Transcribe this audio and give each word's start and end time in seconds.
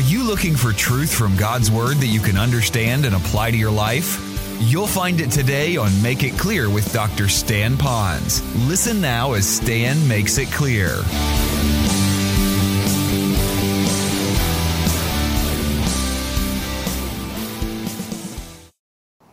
Are 0.00 0.12
you 0.12 0.24
looking 0.24 0.56
for 0.56 0.72
truth 0.72 1.12
from 1.12 1.36
God's 1.36 1.70
Word 1.70 1.98
that 1.98 2.06
you 2.06 2.20
can 2.20 2.38
understand 2.38 3.04
and 3.04 3.14
apply 3.14 3.50
to 3.50 3.56
your 3.58 3.70
life? 3.70 4.18
You'll 4.58 4.86
find 4.86 5.20
it 5.20 5.30
today 5.30 5.76
on 5.76 5.90
Make 6.00 6.22
It 6.22 6.38
Clear 6.38 6.70
with 6.70 6.90
Dr. 6.90 7.28
Stan 7.28 7.76
Ponz. 7.76 8.40
Listen 8.66 9.02
now 9.02 9.34
as 9.34 9.46
Stan 9.46 10.08
makes 10.08 10.38
it 10.38 10.50
clear. 10.50 10.86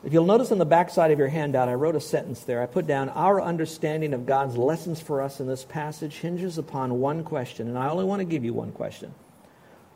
If 0.04 0.12
you'll 0.12 0.26
notice 0.26 0.52
on 0.52 0.58
the 0.58 0.66
backside 0.66 1.12
of 1.12 1.18
your 1.18 1.30
handout, 1.30 1.70
I 1.70 1.76
wrote 1.76 1.96
a 1.96 2.02
sentence 2.02 2.44
there. 2.44 2.62
I 2.62 2.66
put 2.66 2.86
down, 2.86 3.08
Our 3.08 3.42
understanding 3.42 4.14
of 4.14 4.26
God's 4.26 4.58
lessons 4.58 5.00
for 5.00 5.22
us 5.22 5.40
in 5.40 5.48
this 5.48 5.64
passage 5.64 6.16
hinges 6.16 6.58
upon 6.58 7.00
one 7.00 7.24
question, 7.24 7.70
and 7.70 7.78
I 7.78 7.88
only 7.88 8.04
want 8.04 8.20
to 8.20 8.26
give 8.26 8.44
you 8.44 8.54
one 8.54 8.74
question. 8.74 9.14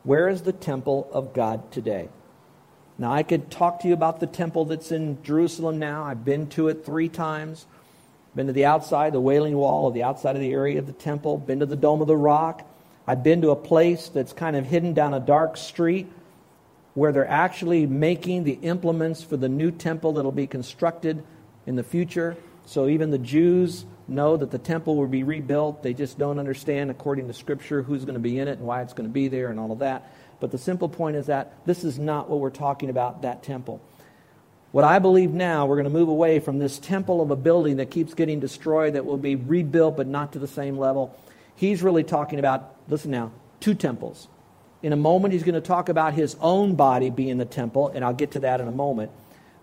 Where 0.04 0.28
is 0.28 0.42
the 0.42 0.52
temple 0.52 1.08
of 1.12 1.32
God 1.32 1.70
today? 1.70 2.08
Now, 2.98 3.12
I 3.12 3.22
could 3.22 3.50
talk 3.50 3.80
to 3.80 3.88
you 3.88 3.94
about 3.94 4.20
the 4.20 4.26
temple 4.26 4.64
that's 4.64 4.92
in 4.92 5.22
Jerusalem 5.22 5.78
now. 5.78 6.04
I've 6.04 6.24
been 6.24 6.48
to 6.50 6.68
it 6.68 6.84
three 6.84 7.08
times. 7.08 7.66
Been 8.34 8.46
to 8.46 8.52
the 8.52 8.64
outside, 8.64 9.12
the 9.12 9.20
Wailing 9.20 9.56
Wall, 9.56 9.84
or 9.84 9.92
the 9.92 10.02
outside 10.02 10.36
of 10.36 10.42
the 10.42 10.52
area 10.52 10.78
of 10.78 10.86
the 10.86 10.92
temple. 10.92 11.38
Been 11.38 11.60
to 11.60 11.66
the 11.66 11.76
Dome 11.76 12.00
of 12.00 12.06
the 12.06 12.16
Rock. 12.16 12.66
I've 13.06 13.22
been 13.22 13.42
to 13.42 13.50
a 13.50 13.56
place 13.56 14.08
that's 14.08 14.32
kind 14.32 14.56
of 14.56 14.66
hidden 14.66 14.94
down 14.94 15.14
a 15.14 15.20
dark 15.20 15.56
street 15.56 16.10
where 16.94 17.12
they're 17.12 17.28
actually 17.28 17.86
making 17.86 18.44
the 18.44 18.58
implements 18.62 19.22
for 19.22 19.36
the 19.36 19.48
new 19.48 19.70
temple 19.70 20.12
that'll 20.12 20.32
be 20.32 20.46
constructed 20.46 21.22
in 21.66 21.76
the 21.76 21.82
future. 21.82 22.36
So 22.66 22.88
even 22.88 23.10
the 23.10 23.18
Jews 23.18 23.84
know 24.08 24.36
that 24.36 24.50
the 24.50 24.58
temple 24.58 24.96
will 24.96 25.06
be 25.06 25.22
rebuilt. 25.22 25.82
They 25.82 25.94
just 25.94 26.18
don't 26.18 26.38
understand, 26.38 26.90
according 26.90 27.28
to 27.28 27.34
Scripture, 27.34 27.82
who's 27.82 28.04
going 28.04 28.14
to 28.14 28.20
be 28.20 28.38
in 28.38 28.48
it 28.48 28.58
and 28.58 28.66
why 28.66 28.82
it's 28.82 28.92
going 28.92 29.08
to 29.08 29.12
be 29.12 29.28
there 29.28 29.48
and 29.48 29.58
all 29.58 29.72
of 29.72 29.78
that. 29.80 30.12
But 30.40 30.50
the 30.50 30.58
simple 30.58 30.88
point 30.88 31.16
is 31.16 31.26
that 31.26 31.52
this 31.66 31.84
is 31.84 31.98
not 31.98 32.28
what 32.28 32.40
we're 32.40 32.50
talking 32.50 32.90
about, 32.90 33.22
that 33.22 33.42
temple. 33.42 33.80
What 34.72 34.84
I 34.84 34.98
believe 34.98 35.30
now, 35.30 35.66
we're 35.66 35.76
going 35.76 35.84
to 35.84 35.90
move 35.90 36.08
away 36.08 36.40
from 36.40 36.58
this 36.58 36.78
temple 36.78 37.20
of 37.20 37.30
a 37.30 37.36
building 37.36 37.76
that 37.76 37.90
keeps 37.90 38.14
getting 38.14 38.40
destroyed, 38.40 38.94
that 38.94 39.04
will 39.04 39.18
be 39.18 39.36
rebuilt 39.36 39.96
but 39.96 40.06
not 40.06 40.32
to 40.32 40.38
the 40.38 40.48
same 40.48 40.78
level. 40.78 41.16
He's 41.54 41.82
really 41.82 42.02
talking 42.02 42.38
about, 42.38 42.74
listen 42.88 43.10
now, 43.10 43.32
two 43.60 43.74
temples. 43.74 44.28
In 44.82 44.92
a 44.92 44.96
moment, 44.96 45.32
he's 45.32 45.44
going 45.44 45.54
to 45.54 45.60
talk 45.60 45.88
about 45.88 46.14
his 46.14 46.36
own 46.40 46.74
body 46.74 47.10
being 47.10 47.38
the 47.38 47.44
temple, 47.44 47.88
and 47.88 48.04
I'll 48.04 48.14
get 48.14 48.32
to 48.32 48.40
that 48.40 48.60
in 48.60 48.66
a 48.66 48.72
moment. 48.72 49.12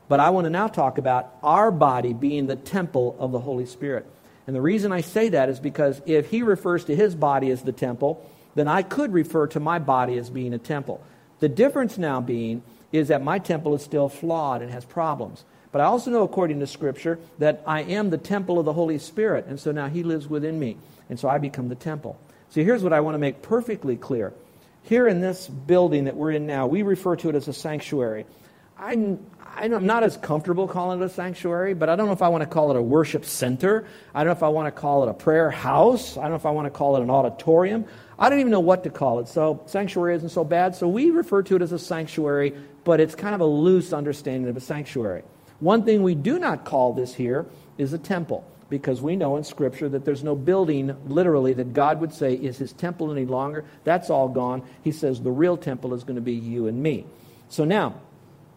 But 0.08 0.20
I 0.20 0.30
want 0.30 0.46
to 0.46 0.50
now 0.50 0.68
talk 0.68 0.98
about 0.98 1.36
our 1.44 1.72
body 1.72 2.14
being 2.14 2.48
the 2.48 2.56
temple 2.56 3.16
of 3.20 3.32
the 3.32 3.40
Holy 3.40 3.66
Spirit. 3.66 4.06
And 4.50 4.56
the 4.56 4.62
reason 4.62 4.92
I 4.92 5.02
say 5.02 5.30
that 5.30 5.50
is 5.50 5.60
because 5.60 6.02
if 6.08 6.32
he 6.32 6.42
refers 6.42 6.86
to 6.86 6.96
his 6.96 7.14
body 7.14 7.52
as 7.52 7.62
the 7.62 7.72
temple, 7.72 8.28
then 8.56 8.68
I 8.68 8.82
could 8.82 9.14
refer 9.14 9.46
to 9.46 9.60
my 9.60 9.78
body 9.78 10.18
as 10.18 10.32
being 10.32 10.56
a 10.56 10.58
temple. 10.58 11.04
The 11.40 11.48
difference 11.48 12.00
now 12.00 12.20
being 12.20 12.64
is 12.92 13.10
that 13.10 13.22
my 13.22 13.38
temple 13.38 13.76
is 13.76 13.84
still 13.84 14.10
flawed 14.10 14.64
and 14.64 14.72
has 14.72 14.86
problems. 14.86 15.44
But 15.72 15.82
I 15.82 15.84
also 15.84 16.10
know, 16.10 16.24
according 16.24 16.62
to 16.62 16.66
Scripture, 16.66 17.20
that 17.38 17.62
I 17.68 17.84
am 17.84 18.10
the 18.10 18.18
temple 18.18 18.58
of 18.58 18.66
the 18.66 18.74
Holy 18.74 18.98
Spirit, 18.98 19.46
and 19.46 19.60
so 19.60 19.72
now 19.72 19.88
He 19.88 20.02
lives 20.02 20.28
within 20.28 20.60
me, 20.60 20.78
and 21.12 21.20
so 21.20 21.30
I 21.30 21.38
become 21.38 21.70
the 21.70 21.76
temple. 21.76 22.20
See, 22.50 22.64
here's 22.64 22.82
what 22.82 22.92
I 22.92 23.02
want 23.02 23.14
to 23.14 23.20
make 23.20 23.44
perfectly 23.44 23.98
clear 23.98 24.34
here 24.82 25.08
in 25.08 25.22
this 25.22 25.48
building 25.48 26.06
that 26.06 26.16
we're 26.16 26.32
in 26.32 26.48
now, 26.48 26.66
we 26.66 26.82
refer 26.82 27.16
to 27.18 27.30
it 27.30 27.36
as 27.36 27.48
a 27.48 27.54
sanctuary. 27.54 28.26
I'm, 28.80 29.24
I'm 29.56 29.86
not 29.86 30.04
as 30.04 30.18
comfortable 30.18 30.68
calling 30.68 31.02
it 31.02 31.06
a 31.06 31.10
sanctuary, 31.10 31.74
but 31.74 31.90
I 31.90 31.96
don't 31.96 32.08
know 32.08 32.14
if 32.14 32.22
I 32.22 32.30
want 32.30 32.42
to 32.44 32.50
call 32.50 32.72
it 32.72 32.78
a 32.78 32.82
worship 32.82 33.26
center. 33.26 33.86
I 34.14 34.20
don't 34.20 34.28
know 34.28 34.38
if 34.38 34.44
I 34.44 34.50
want 34.50 34.74
to 34.74 34.80
call 34.80 35.04
it 35.04 35.10
a 35.10 35.14
prayer 35.14 35.50
house. 35.50 36.18
I 36.18 36.24
don't 36.24 36.32
know 36.32 36.36
if 36.38 36.46
I 36.46 36.52
want 36.52 36.66
to 36.66 36.72
call 36.72 36.96
it 36.96 37.02
an 37.02 37.10
auditorium. 37.10 37.86
I 38.18 38.30
don't 38.30 38.40
even 38.40 38.52
know 38.52 38.60
what 38.60 38.84
to 38.84 38.90
call 38.90 39.20
it. 39.20 39.28
So, 39.28 39.64
sanctuary 39.66 40.16
isn't 40.16 40.30
so 40.30 40.44
bad. 40.44 40.76
So, 40.76 40.88
we 40.88 41.12
refer 41.12 41.44
to 41.44 41.56
it 41.56 41.62
as 41.62 41.72
a 41.72 41.80
sanctuary, 41.80 42.54
but 42.84 43.00
it's 43.00 43.16
kind 43.16 43.36
of 43.36 43.42
a 43.42 43.46
loose 43.46 43.94
understanding 43.94 44.50
of 44.50 44.58
a 44.58 44.62
sanctuary. 44.62 45.24
One 45.60 45.84
thing 45.84 46.04
we 46.04 46.16
do 46.16 46.40
not 46.40 46.64
call 46.64 46.94
this 46.94 47.14
here 47.14 47.46
is 47.78 47.94
a 47.94 47.98
temple 47.98 48.46
because 48.70 49.02
we 49.02 49.16
know 49.16 49.36
in 49.36 49.44
Scripture 49.44 49.90
that 49.90 50.06
there's 50.06 50.24
no 50.24 50.36
building, 50.36 50.96
literally, 51.08 51.54
that 51.54 51.74
God 51.74 52.00
would 52.02 52.14
say 52.14 52.34
is 52.36 52.58
his 52.58 52.72
temple 52.72 53.12
any 53.12 53.26
longer. 53.26 53.66
That's 53.84 54.10
all 54.10 54.28
gone. 54.30 54.64
He 54.84 54.92
says 54.92 55.22
the 55.22 55.32
real 55.32 55.58
temple 55.58 55.94
is 55.94 56.04
going 56.04 56.16
to 56.16 56.22
be 56.22 56.34
you 56.34 56.68
and 56.68 56.82
me. 56.82 57.06
So 57.50 57.66
now, 57.66 57.96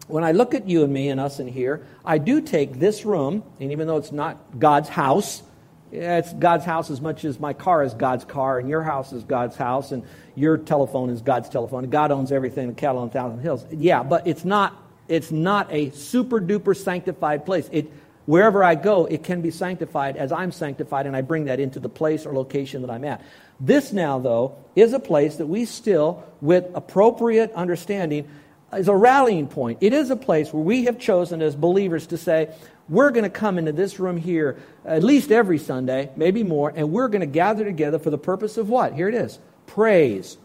when 0.07 0.23
I 0.23 0.31
look 0.31 0.53
at 0.53 0.67
you 0.67 0.83
and 0.83 0.91
me 0.91 1.09
and 1.09 1.19
us 1.19 1.39
in 1.39 1.47
here, 1.47 1.85
I 2.03 2.17
do 2.17 2.41
take 2.41 2.79
this 2.79 3.05
room, 3.05 3.43
and 3.59 3.71
even 3.71 3.87
though 3.87 3.97
it's 3.97 4.11
not 4.11 4.59
God's 4.59 4.89
house, 4.89 5.43
it's 5.91 6.33
God's 6.33 6.65
house 6.65 6.89
as 6.89 6.99
much 6.99 7.23
as 7.23 7.39
my 7.39 7.53
car 7.53 7.83
is 7.83 7.93
God's 7.93 8.25
car, 8.25 8.59
and 8.59 8.67
your 8.67 8.83
house 8.83 9.13
is 9.13 9.23
God's 9.23 9.55
house, 9.55 9.91
and 9.91 10.03
your 10.35 10.57
telephone 10.57 11.09
is 11.09 11.21
God's 11.21 11.49
telephone. 11.49 11.89
God 11.89 12.11
owns 12.11 12.31
everything, 12.31 12.67
the 12.67 12.73
cattle 12.73 13.01
on 13.01 13.07
a 13.07 13.11
thousand 13.11 13.39
hills. 13.39 13.65
Yeah, 13.71 14.03
but 14.03 14.27
it's 14.27 14.43
not. 14.43 14.79
It's 15.09 15.31
not 15.31 15.67
a 15.71 15.89
super 15.91 16.39
duper 16.39 16.75
sanctified 16.75 17.45
place. 17.45 17.69
It 17.71 17.91
Wherever 18.25 18.63
I 18.63 18.75
go, 18.75 19.05
it 19.05 19.23
can 19.23 19.41
be 19.41 19.51
sanctified 19.51 20.15
as 20.15 20.31
I'm 20.31 20.53
sanctified, 20.53 21.07
and 21.07 21.15
I 21.15 21.21
bring 21.21 21.45
that 21.45 21.59
into 21.59 21.79
the 21.79 21.89
place 21.89 22.25
or 22.25 22.33
location 22.33 22.81
that 22.81 22.89
I'm 22.89 23.03
at. 23.03 23.21
This 23.59 23.91
now, 23.91 24.17
though, 24.19 24.55
is 24.75 24.93
a 24.93 24.99
place 24.99 25.35
that 25.37 25.47
we 25.47 25.65
still, 25.65 26.23
with 26.39 26.65
appropriate 26.73 27.51
understanding, 27.51 28.29
is 28.77 28.87
a 28.87 28.95
rallying 28.95 29.47
point. 29.47 29.79
It 29.81 29.93
is 29.93 30.09
a 30.09 30.15
place 30.15 30.53
where 30.53 30.63
we 30.63 30.85
have 30.85 30.99
chosen 30.99 31.41
as 31.41 31.55
believers 31.55 32.07
to 32.07 32.17
say, 32.17 32.53
we're 32.89 33.11
going 33.11 33.23
to 33.23 33.29
come 33.29 33.57
into 33.57 33.71
this 33.71 33.99
room 33.99 34.17
here 34.17 34.57
at 34.85 35.03
least 35.03 35.31
every 35.31 35.57
Sunday, 35.57 36.11
maybe 36.15 36.43
more, 36.43 36.73
and 36.75 36.91
we're 36.91 37.07
going 37.07 37.21
to 37.21 37.25
gather 37.25 37.63
together 37.63 37.97
for 37.99 38.09
the 38.09 38.17
purpose 38.17 38.57
of 38.57 38.69
what? 38.69 38.93
Here 38.93 39.07
it 39.07 39.15
is 39.15 39.39
praise, 39.67 40.37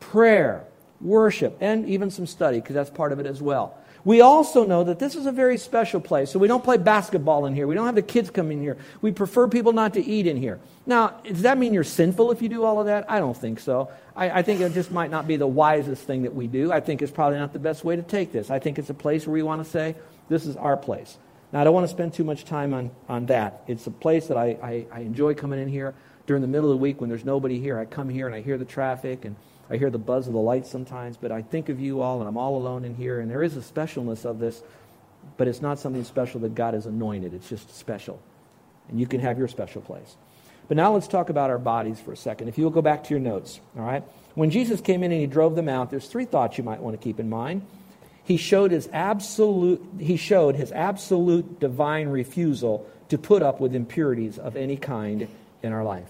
prayer, 0.00 0.64
worship, 1.00 1.56
and 1.60 1.88
even 1.88 2.10
some 2.10 2.26
study, 2.26 2.60
because 2.60 2.74
that's 2.74 2.90
part 2.90 3.12
of 3.12 3.20
it 3.20 3.26
as 3.26 3.40
well. 3.40 3.78
We 4.04 4.20
also 4.20 4.64
know 4.64 4.84
that 4.84 4.98
this 4.98 5.14
is 5.14 5.26
a 5.26 5.32
very 5.32 5.58
special 5.58 6.00
place. 6.00 6.30
So 6.30 6.38
we 6.38 6.48
don't 6.48 6.64
play 6.64 6.78
basketball 6.78 7.46
in 7.46 7.54
here. 7.54 7.66
We 7.66 7.74
don't 7.74 7.86
have 7.86 7.94
the 7.94 8.02
kids 8.02 8.30
come 8.30 8.50
in 8.50 8.60
here. 8.60 8.76
We 9.02 9.12
prefer 9.12 9.48
people 9.48 9.72
not 9.72 9.94
to 9.94 10.04
eat 10.04 10.26
in 10.26 10.36
here. 10.36 10.58
Now, 10.86 11.08
does 11.24 11.42
that 11.42 11.58
mean 11.58 11.74
you're 11.74 11.84
sinful 11.84 12.30
if 12.30 12.40
you 12.40 12.48
do 12.48 12.64
all 12.64 12.80
of 12.80 12.86
that? 12.86 13.10
I 13.10 13.18
don't 13.18 13.36
think 13.36 13.60
so. 13.60 13.90
I, 14.16 14.30
I 14.30 14.42
think 14.42 14.60
it 14.60 14.72
just 14.72 14.90
might 14.90 15.10
not 15.10 15.26
be 15.26 15.36
the 15.36 15.46
wisest 15.46 16.02
thing 16.04 16.22
that 16.22 16.34
we 16.34 16.46
do. 16.46 16.72
I 16.72 16.80
think 16.80 17.02
it's 17.02 17.12
probably 17.12 17.38
not 17.38 17.52
the 17.52 17.58
best 17.58 17.84
way 17.84 17.96
to 17.96 18.02
take 18.02 18.32
this. 18.32 18.50
I 18.50 18.58
think 18.58 18.78
it's 18.78 18.90
a 18.90 18.94
place 18.94 19.26
where 19.26 19.34
we 19.34 19.42
want 19.42 19.62
to 19.64 19.70
say, 19.70 19.96
this 20.28 20.46
is 20.46 20.56
our 20.56 20.76
place. 20.76 21.18
Now, 21.52 21.60
I 21.60 21.64
don't 21.64 21.74
want 21.74 21.84
to 21.84 21.92
spend 21.92 22.14
too 22.14 22.24
much 22.24 22.44
time 22.44 22.72
on, 22.72 22.90
on 23.08 23.26
that. 23.26 23.62
It's 23.66 23.86
a 23.86 23.90
place 23.90 24.28
that 24.28 24.36
I, 24.36 24.56
I, 24.62 24.86
I 24.92 25.00
enjoy 25.00 25.34
coming 25.34 25.60
in 25.60 25.68
here 25.68 25.94
during 26.26 26.42
the 26.42 26.48
middle 26.48 26.70
of 26.70 26.78
the 26.78 26.82
week 26.82 27.00
when 27.00 27.10
there's 27.10 27.24
nobody 27.24 27.58
here. 27.58 27.78
I 27.78 27.84
come 27.84 28.08
here 28.08 28.26
and 28.26 28.34
I 28.34 28.40
hear 28.40 28.56
the 28.56 28.64
traffic 28.64 29.24
and 29.24 29.36
I 29.70 29.76
hear 29.76 29.90
the 29.90 29.98
buzz 29.98 30.26
of 30.26 30.32
the 30.32 30.40
lights 30.40 30.68
sometimes, 30.68 31.16
but 31.16 31.30
I 31.30 31.42
think 31.42 31.68
of 31.68 31.78
you 31.78 32.00
all, 32.00 32.18
and 32.18 32.28
I'm 32.28 32.36
all 32.36 32.56
alone 32.56 32.84
in 32.84 32.94
here, 32.96 33.20
and 33.20 33.30
there 33.30 33.42
is 33.42 33.56
a 33.56 33.60
specialness 33.60 34.24
of 34.24 34.40
this, 34.40 34.62
but 35.36 35.46
it's 35.46 35.62
not 35.62 35.78
something 35.78 36.02
special 36.02 36.40
that 36.40 36.54
God 36.54 36.74
has 36.74 36.86
anointed. 36.86 37.34
It's 37.34 37.48
just 37.48 37.76
special. 37.76 38.20
And 38.88 38.98
you 38.98 39.06
can 39.06 39.20
have 39.20 39.38
your 39.38 39.46
special 39.46 39.80
place. 39.80 40.16
But 40.66 40.76
now 40.76 40.92
let's 40.92 41.08
talk 41.08 41.30
about 41.30 41.50
our 41.50 41.58
bodies 41.58 42.00
for 42.00 42.12
a 42.12 42.16
second. 42.16 42.48
If 42.48 42.58
you'll 42.58 42.70
go 42.70 42.82
back 42.82 43.04
to 43.04 43.10
your 43.10 43.20
notes, 43.20 43.60
all 43.76 43.84
right? 43.84 44.02
When 44.34 44.50
Jesus 44.50 44.80
came 44.80 45.02
in 45.02 45.12
and 45.12 45.20
he 45.20 45.26
drove 45.26 45.54
them 45.54 45.68
out, 45.68 45.90
there's 45.90 46.06
three 46.06 46.24
thoughts 46.24 46.58
you 46.58 46.64
might 46.64 46.80
want 46.80 47.00
to 47.00 47.02
keep 47.02 47.20
in 47.20 47.28
mind. 47.28 47.62
He 48.24 48.36
showed 48.36 48.70
his 48.70 48.88
absolute, 48.92 49.84
he 49.98 50.16
showed 50.16 50.56
his 50.56 50.72
absolute 50.72 51.60
divine 51.60 52.08
refusal 52.08 52.86
to 53.08 53.18
put 53.18 53.42
up 53.42 53.60
with 53.60 53.74
impurities 53.74 54.38
of 54.38 54.56
any 54.56 54.76
kind 54.76 55.28
in 55.62 55.72
our 55.72 55.84
life. 55.84 56.08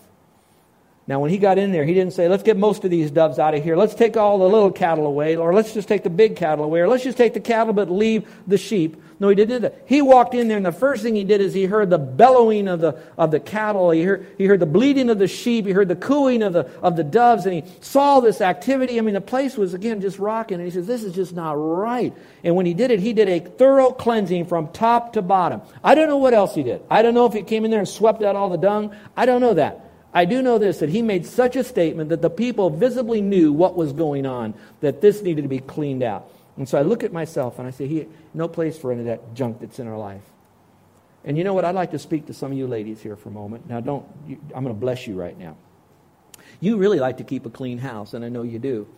Now, 1.10 1.18
when 1.18 1.30
he 1.30 1.38
got 1.38 1.58
in 1.58 1.72
there, 1.72 1.84
he 1.84 1.92
didn't 1.92 2.12
say, 2.12 2.28
let's 2.28 2.44
get 2.44 2.56
most 2.56 2.84
of 2.84 2.90
these 2.92 3.10
doves 3.10 3.40
out 3.40 3.52
of 3.52 3.64
here. 3.64 3.74
Let's 3.74 3.96
take 3.96 4.16
all 4.16 4.38
the 4.38 4.48
little 4.48 4.70
cattle 4.70 5.08
away, 5.08 5.34
or 5.34 5.52
let's 5.52 5.74
just 5.74 5.88
take 5.88 6.04
the 6.04 6.08
big 6.08 6.36
cattle 6.36 6.64
away, 6.64 6.78
or 6.78 6.86
let's 6.86 7.02
just 7.02 7.18
take 7.18 7.34
the 7.34 7.40
cattle 7.40 7.72
but 7.72 7.90
leave 7.90 8.32
the 8.46 8.56
sheep. 8.56 8.96
No, 9.18 9.28
he 9.28 9.34
didn't 9.34 9.56
do 9.56 9.58
that. 9.68 9.82
He 9.86 10.02
walked 10.02 10.34
in 10.34 10.46
there, 10.46 10.56
and 10.56 10.64
the 10.64 10.70
first 10.70 11.02
thing 11.02 11.16
he 11.16 11.24
did 11.24 11.40
is 11.40 11.52
he 11.52 11.64
heard 11.64 11.90
the 11.90 11.98
bellowing 11.98 12.68
of 12.68 12.80
the, 12.80 12.96
of 13.18 13.32
the 13.32 13.40
cattle. 13.40 13.90
He 13.90 14.04
heard, 14.04 14.24
he 14.38 14.44
heard 14.44 14.60
the 14.60 14.66
bleating 14.66 15.10
of 15.10 15.18
the 15.18 15.26
sheep. 15.26 15.66
He 15.66 15.72
heard 15.72 15.88
the 15.88 15.96
cooing 15.96 16.44
of 16.44 16.52
the, 16.52 16.70
of 16.80 16.94
the 16.94 17.02
doves, 17.02 17.44
and 17.44 17.54
he 17.54 17.64
saw 17.80 18.20
this 18.20 18.40
activity. 18.40 18.96
I 18.96 19.00
mean, 19.00 19.14
the 19.14 19.20
place 19.20 19.56
was, 19.56 19.74
again, 19.74 20.00
just 20.00 20.20
rocking, 20.20 20.58
and 20.58 20.64
he 20.64 20.70
says, 20.70 20.86
this 20.86 21.02
is 21.02 21.12
just 21.12 21.34
not 21.34 21.54
right. 21.54 22.14
And 22.44 22.54
when 22.54 22.66
he 22.66 22.72
did 22.72 22.92
it, 22.92 23.00
he 23.00 23.14
did 23.14 23.28
a 23.28 23.40
thorough 23.40 23.90
cleansing 23.90 24.46
from 24.46 24.68
top 24.68 25.14
to 25.14 25.22
bottom. 25.22 25.62
I 25.82 25.96
don't 25.96 26.06
know 26.06 26.18
what 26.18 26.34
else 26.34 26.54
he 26.54 26.62
did. 26.62 26.82
I 26.88 27.02
don't 27.02 27.14
know 27.14 27.26
if 27.26 27.32
he 27.32 27.42
came 27.42 27.64
in 27.64 27.72
there 27.72 27.80
and 27.80 27.88
swept 27.88 28.22
out 28.22 28.36
all 28.36 28.48
the 28.48 28.58
dung. 28.58 28.94
I 29.16 29.26
don't 29.26 29.40
know 29.40 29.54
that. 29.54 29.89
I 30.12 30.24
do 30.24 30.42
know 30.42 30.58
this 30.58 30.78
that 30.78 30.88
he 30.88 31.02
made 31.02 31.24
such 31.24 31.56
a 31.56 31.62
statement 31.62 32.10
that 32.10 32.22
the 32.22 32.30
people 32.30 32.70
visibly 32.70 33.20
knew 33.20 33.52
what 33.52 33.76
was 33.76 33.92
going 33.92 34.26
on, 34.26 34.54
that 34.80 35.00
this 35.00 35.22
needed 35.22 35.42
to 35.42 35.48
be 35.48 35.60
cleaned 35.60 36.02
out. 36.02 36.30
And 36.56 36.68
so 36.68 36.78
I 36.78 36.82
look 36.82 37.04
at 37.04 37.12
myself 37.12 37.58
and 37.58 37.68
I 37.68 37.70
say, 37.70 38.06
no 38.34 38.48
place 38.48 38.76
for 38.76 38.92
any 38.92 39.00
of 39.00 39.06
that 39.06 39.34
junk 39.34 39.60
that's 39.60 39.78
in 39.78 39.86
our 39.86 39.98
life. 39.98 40.22
And 41.24 41.38
you 41.38 41.44
know 41.44 41.54
what? 41.54 41.64
I'd 41.64 41.74
like 41.74 41.92
to 41.92 41.98
speak 41.98 42.26
to 42.26 42.34
some 42.34 42.52
of 42.52 42.58
you 42.58 42.66
ladies 42.66 43.00
here 43.00 43.16
for 43.16 43.28
a 43.28 43.32
moment. 43.32 43.68
Now, 43.68 43.80
don't, 43.80 44.06
you, 44.26 44.38
I'm 44.54 44.64
going 44.64 44.74
to 44.74 44.80
bless 44.80 45.06
you 45.06 45.14
right 45.14 45.38
now. 45.38 45.56
You 46.60 46.76
really 46.76 46.98
like 46.98 47.18
to 47.18 47.24
keep 47.24 47.46
a 47.46 47.50
clean 47.50 47.78
house, 47.78 48.14
and 48.14 48.24
I 48.24 48.28
know 48.28 48.42
you 48.42 48.58
do. 48.58 48.88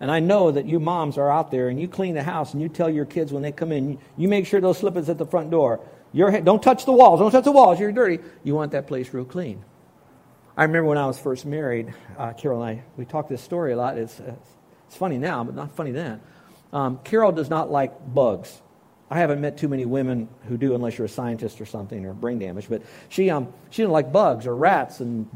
And 0.00 0.10
I 0.10 0.20
know 0.20 0.50
that 0.50 0.66
you 0.66 0.80
moms 0.80 1.18
are 1.18 1.30
out 1.30 1.50
there 1.50 1.68
and 1.68 1.80
you 1.80 1.88
clean 1.88 2.14
the 2.14 2.22
house 2.22 2.52
and 2.52 2.60
you 2.60 2.68
tell 2.68 2.90
your 2.90 3.04
kids 3.04 3.32
when 3.32 3.42
they 3.42 3.52
come 3.52 3.70
in, 3.70 3.90
you, 3.92 3.98
you 4.16 4.28
make 4.28 4.46
sure 4.46 4.60
those 4.60 4.78
slippers 4.78 5.08
at 5.08 5.18
the 5.18 5.26
front 5.26 5.50
door. 5.50 5.80
Your, 6.12 6.40
don't 6.40 6.62
touch 6.62 6.84
the 6.84 6.92
walls. 6.92 7.20
Don't 7.20 7.30
touch 7.30 7.44
the 7.44 7.52
walls. 7.52 7.78
You're 7.78 7.92
dirty. 7.92 8.18
You 8.42 8.54
want 8.54 8.72
that 8.72 8.86
place 8.86 9.14
real 9.14 9.24
clean. 9.24 9.64
I 10.56 10.62
remember 10.62 10.88
when 10.88 10.98
I 10.98 11.06
was 11.06 11.18
first 11.18 11.46
married, 11.46 11.92
uh, 12.16 12.32
Carol 12.32 12.62
and 12.62 12.78
I, 12.78 12.84
we 12.96 13.04
talked 13.04 13.28
this 13.28 13.42
story 13.42 13.72
a 13.72 13.76
lot. 13.76 13.98
It's, 13.98 14.20
It's 14.94 14.96
funny 14.96 15.18
now, 15.18 15.42
but 15.42 15.56
not 15.56 15.74
funny 15.74 15.90
then. 15.90 16.20
Um, 16.72 17.00
Carol 17.02 17.32
does 17.32 17.50
not 17.50 17.70
like 17.70 18.14
bugs. 18.14 18.62
I 19.10 19.18
haven't 19.18 19.40
met 19.40 19.58
too 19.58 19.68
many 19.68 19.84
women 19.84 20.28
who 20.48 20.56
do, 20.56 20.74
unless 20.74 20.96
you're 20.96 21.06
a 21.06 21.08
scientist 21.08 21.60
or 21.60 21.66
something 21.66 22.06
or 22.06 22.14
brain 22.14 22.38
damage. 22.38 22.68
But 22.68 22.82
she, 23.08 23.30
um, 23.30 23.52
she 23.70 23.82
didn't 23.82 23.92
like 23.92 24.12
bugs 24.12 24.46
or 24.46 24.54
rats 24.54 25.00
and 25.00 25.28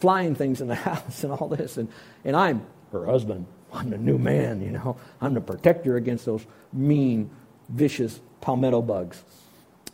flying 0.00 0.34
things 0.34 0.62
in 0.62 0.68
the 0.68 0.74
house 0.90 1.22
and 1.24 1.32
all 1.32 1.48
this. 1.48 1.76
And, 1.76 1.90
and 2.24 2.34
I'm 2.34 2.66
her 2.92 3.04
husband. 3.04 3.46
I'm 3.72 3.90
the 3.90 3.98
new 3.98 4.16
man, 4.16 4.62
you 4.62 4.70
know. 4.70 4.96
I'm 5.20 5.34
the 5.34 5.40
protector 5.42 5.96
against 5.96 6.24
those 6.24 6.46
mean, 6.72 7.30
vicious 7.68 8.20
palmetto 8.40 8.80
bugs. 8.82 9.22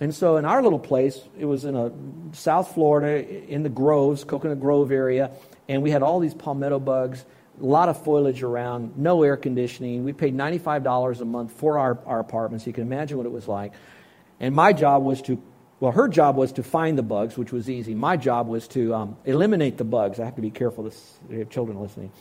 And 0.00 0.14
so 0.14 0.36
in 0.36 0.44
our 0.44 0.62
little 0.62 0.78
place, 0.78 1.20
it 1.38 1.44
was 1.44 1.64
in 1.64 1.74
a 1.74 1.90
South 2.32 2.74
Florida, 2.74 3.28
in 3.48 3.62
the 3.62 3.68
groves, 3.68 4.22
Coconut 4.22 4.60
Grove 4.60 4.92
area, 4.92 5.32
and 5.68 5.82
we 5.82 5.90
had 5.90 6.02
all 6.02 6.20
these 6.20 6.34
palmetto 6.34 6.78
bugs, 6.78 7.24
a 7.60 7.64
lot 7.64 7.88
of 7.88 8.02
foliage 8.04 8.42
around, 8.42 8.96
no 8.96 9.24
air 9.24 9.36
conditioning. 9.36 10.04
We 10.04 10.12
paid 10.12 10.36
$95 10.36 11.20
a 11.20 11.24
month 11.24 11.52
for 11.52 11.78
our, 11.78 11.98
our 12.06 12.20
apartments. 12.20 12.66
You 12.66 12.72
can 12.72 12.84
imagine 12.84 13.16
what 13.16 13.26
it 13.26 13.32
was 13.32 13.48
like. 13.48 13.72
And 14.38 14.54
my 14.54 14.72
job 14.72 15.02
was 15.02 15.20
to, 15.22 15.42
well, 15.80 15.90
her 15.90 16.06
job 16.06 16.36
was 16.36 16.52
to 16.52 16.62
find 16.62 16.96
the 16.96 17.02
bugs, 17.02 17.36
which 17.36 17.50
was 17.50 17.68
easy. 17.68 17.94
My 17.94 18.16
job 18.16 18.46
was 18.46 18.68
to 18.68 18.94
um, 18.94 19.16
eliminate 19.24 19.78
the 19.78 19.84
bugs. 19.84 20.20
I 20.20 20.24
have 20.26 20.36
to 20.36 20.42
be 20.42 20.50
careful, 20.50 20.84
this, 20.84 21.18
have 21.32 21.50
children 21.50 21.80
listening. 21.80 22.12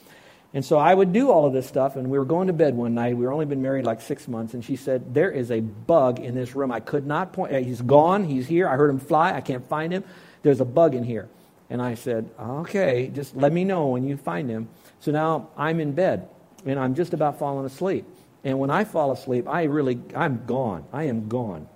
And 0.57 0.65
so 0.65 0.79
I 0.79 0.91
would 0.91 1.13
do 1.13 1.29
all 1.29 1.45
of 1.45 1.53
this 1.53 1.67
stuff, 1.67 1.97
and 1.97 2.09
we 2.09 2.17
were 2.17 2.25
going 2.25 2.47
to 2.47 2.53
bed 2.53 2.73
one 2.75 2.95
night. 2.95 3.15
We 3.15 3.27
were 3.27 3.31
only 3.31 3.45
been 3.45 3.61
married 3.61 3.85
like 3.85 4.01
six 4.01 4.27
months, 4.27 4.55
and 4.55 4.65
she 4.65 4.75
said, 4.75 5.13
There 5.13 5.29
is 5.29 5.51
a 5.51 5.59
bug 5.59 6.17
in 6.17 6.33
this 6.33 6.55
room. 6.55 6.71
I 6.71 6.79
could 6.79 7.05
not 7.05 7.31
point. 7.31 7.53
Uh, 7.53 7.59
he's 7.59 7.79
gone. 7.79 8.23
He's 8.23 8.47
here. 8.47 8.67
I 8.67 8.75
heard 8.75 8.89
him 8.89 8.97
fly. 8.97 9.33
I 9.33 9.41
can't 9.41 9.69
find 9.69 9.93
him. 9.93 10.03
There's 10.41 10.59
a 10.59 10.65
bug 10.65 10.95
in 10.95 11.03
here. 11.03 11.29
And 11.69 11.79
I 11.79 11.93
said, 11.93 12.31
Okay, 12.39 13.11
just 13.13 13.35
let 13.35 13.53
me 13.53 13.65
know 13.65 13.85
when 13.89 14.03
you 14.03 14.17
find 14.17 14.49
him. 14.49 14.69
So 14.99 15.11
now 15.11 15.49
I'm 15.55 15.79
in 15.79 15.91
bed, 15.91 16.27
and 16.65 16.79
I'm 16.79 16.95
just 16.95 17.13
about 17.13 17.37
falling 17.37 17.67
asleep. 17.67 18.05
And 18.43 18.57
when 18.57 18.71
I 18.71 18.83
fall 18.83 19.11
asleep, 19.11 19.47
I 19.47 19.65
really, 19.65 19.99
I'm 20.15 20.43
gone. 20.47 20.85
I 20.91 21.03
am 21.03 21.27
gone. 21.29 21.69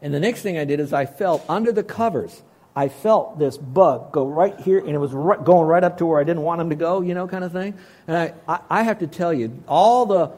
And 0.00 0.14
the 0.14 0.20
next 0.20 0.40
thing 0.40 0.56
I 0.56 0.64
did 0.64 0.80
is 0.80 0.94
I 0.94 1.04
felt 1.04 1.44
under 1.46 1.72
the 1.72 1.84
covers 1.84 2.40
I 2.76 2.88
felt 2.88 3.38
this 3.38 3.56
bug 3.56 4.12
go 4.12 4.26
right 4.26 4.58
here, 4.60 4.78
and 4.78 4.90
it 4.90 4.98
was 4.98 5.12
right, 5.12 5.42
going 5.42 5.66
right 5.66 5.82
up 5.82 5.96
to 5.98 6.06
where 6.06 6.20
I 6.20 6.24
didn't 6.24 6.42
want 6.42 6.60
him 6.60 6.68
to 6.68 6.76
go, 6.76 7.00
you 7.00 7.14
know, 7.14 7.26
kind 7.26 7.42
of 7.42 7.50
thing. 7.50 7.72
And 8.06 8.16
I, 8.16 8.34
I, 8.46 8.60
I 8.68 8.82
have 8.82 8.98
to 8.98 9.06
tell 9.06 9.32
you, 9.32 9.62
all 9.66 10.04
the 10.04 10.32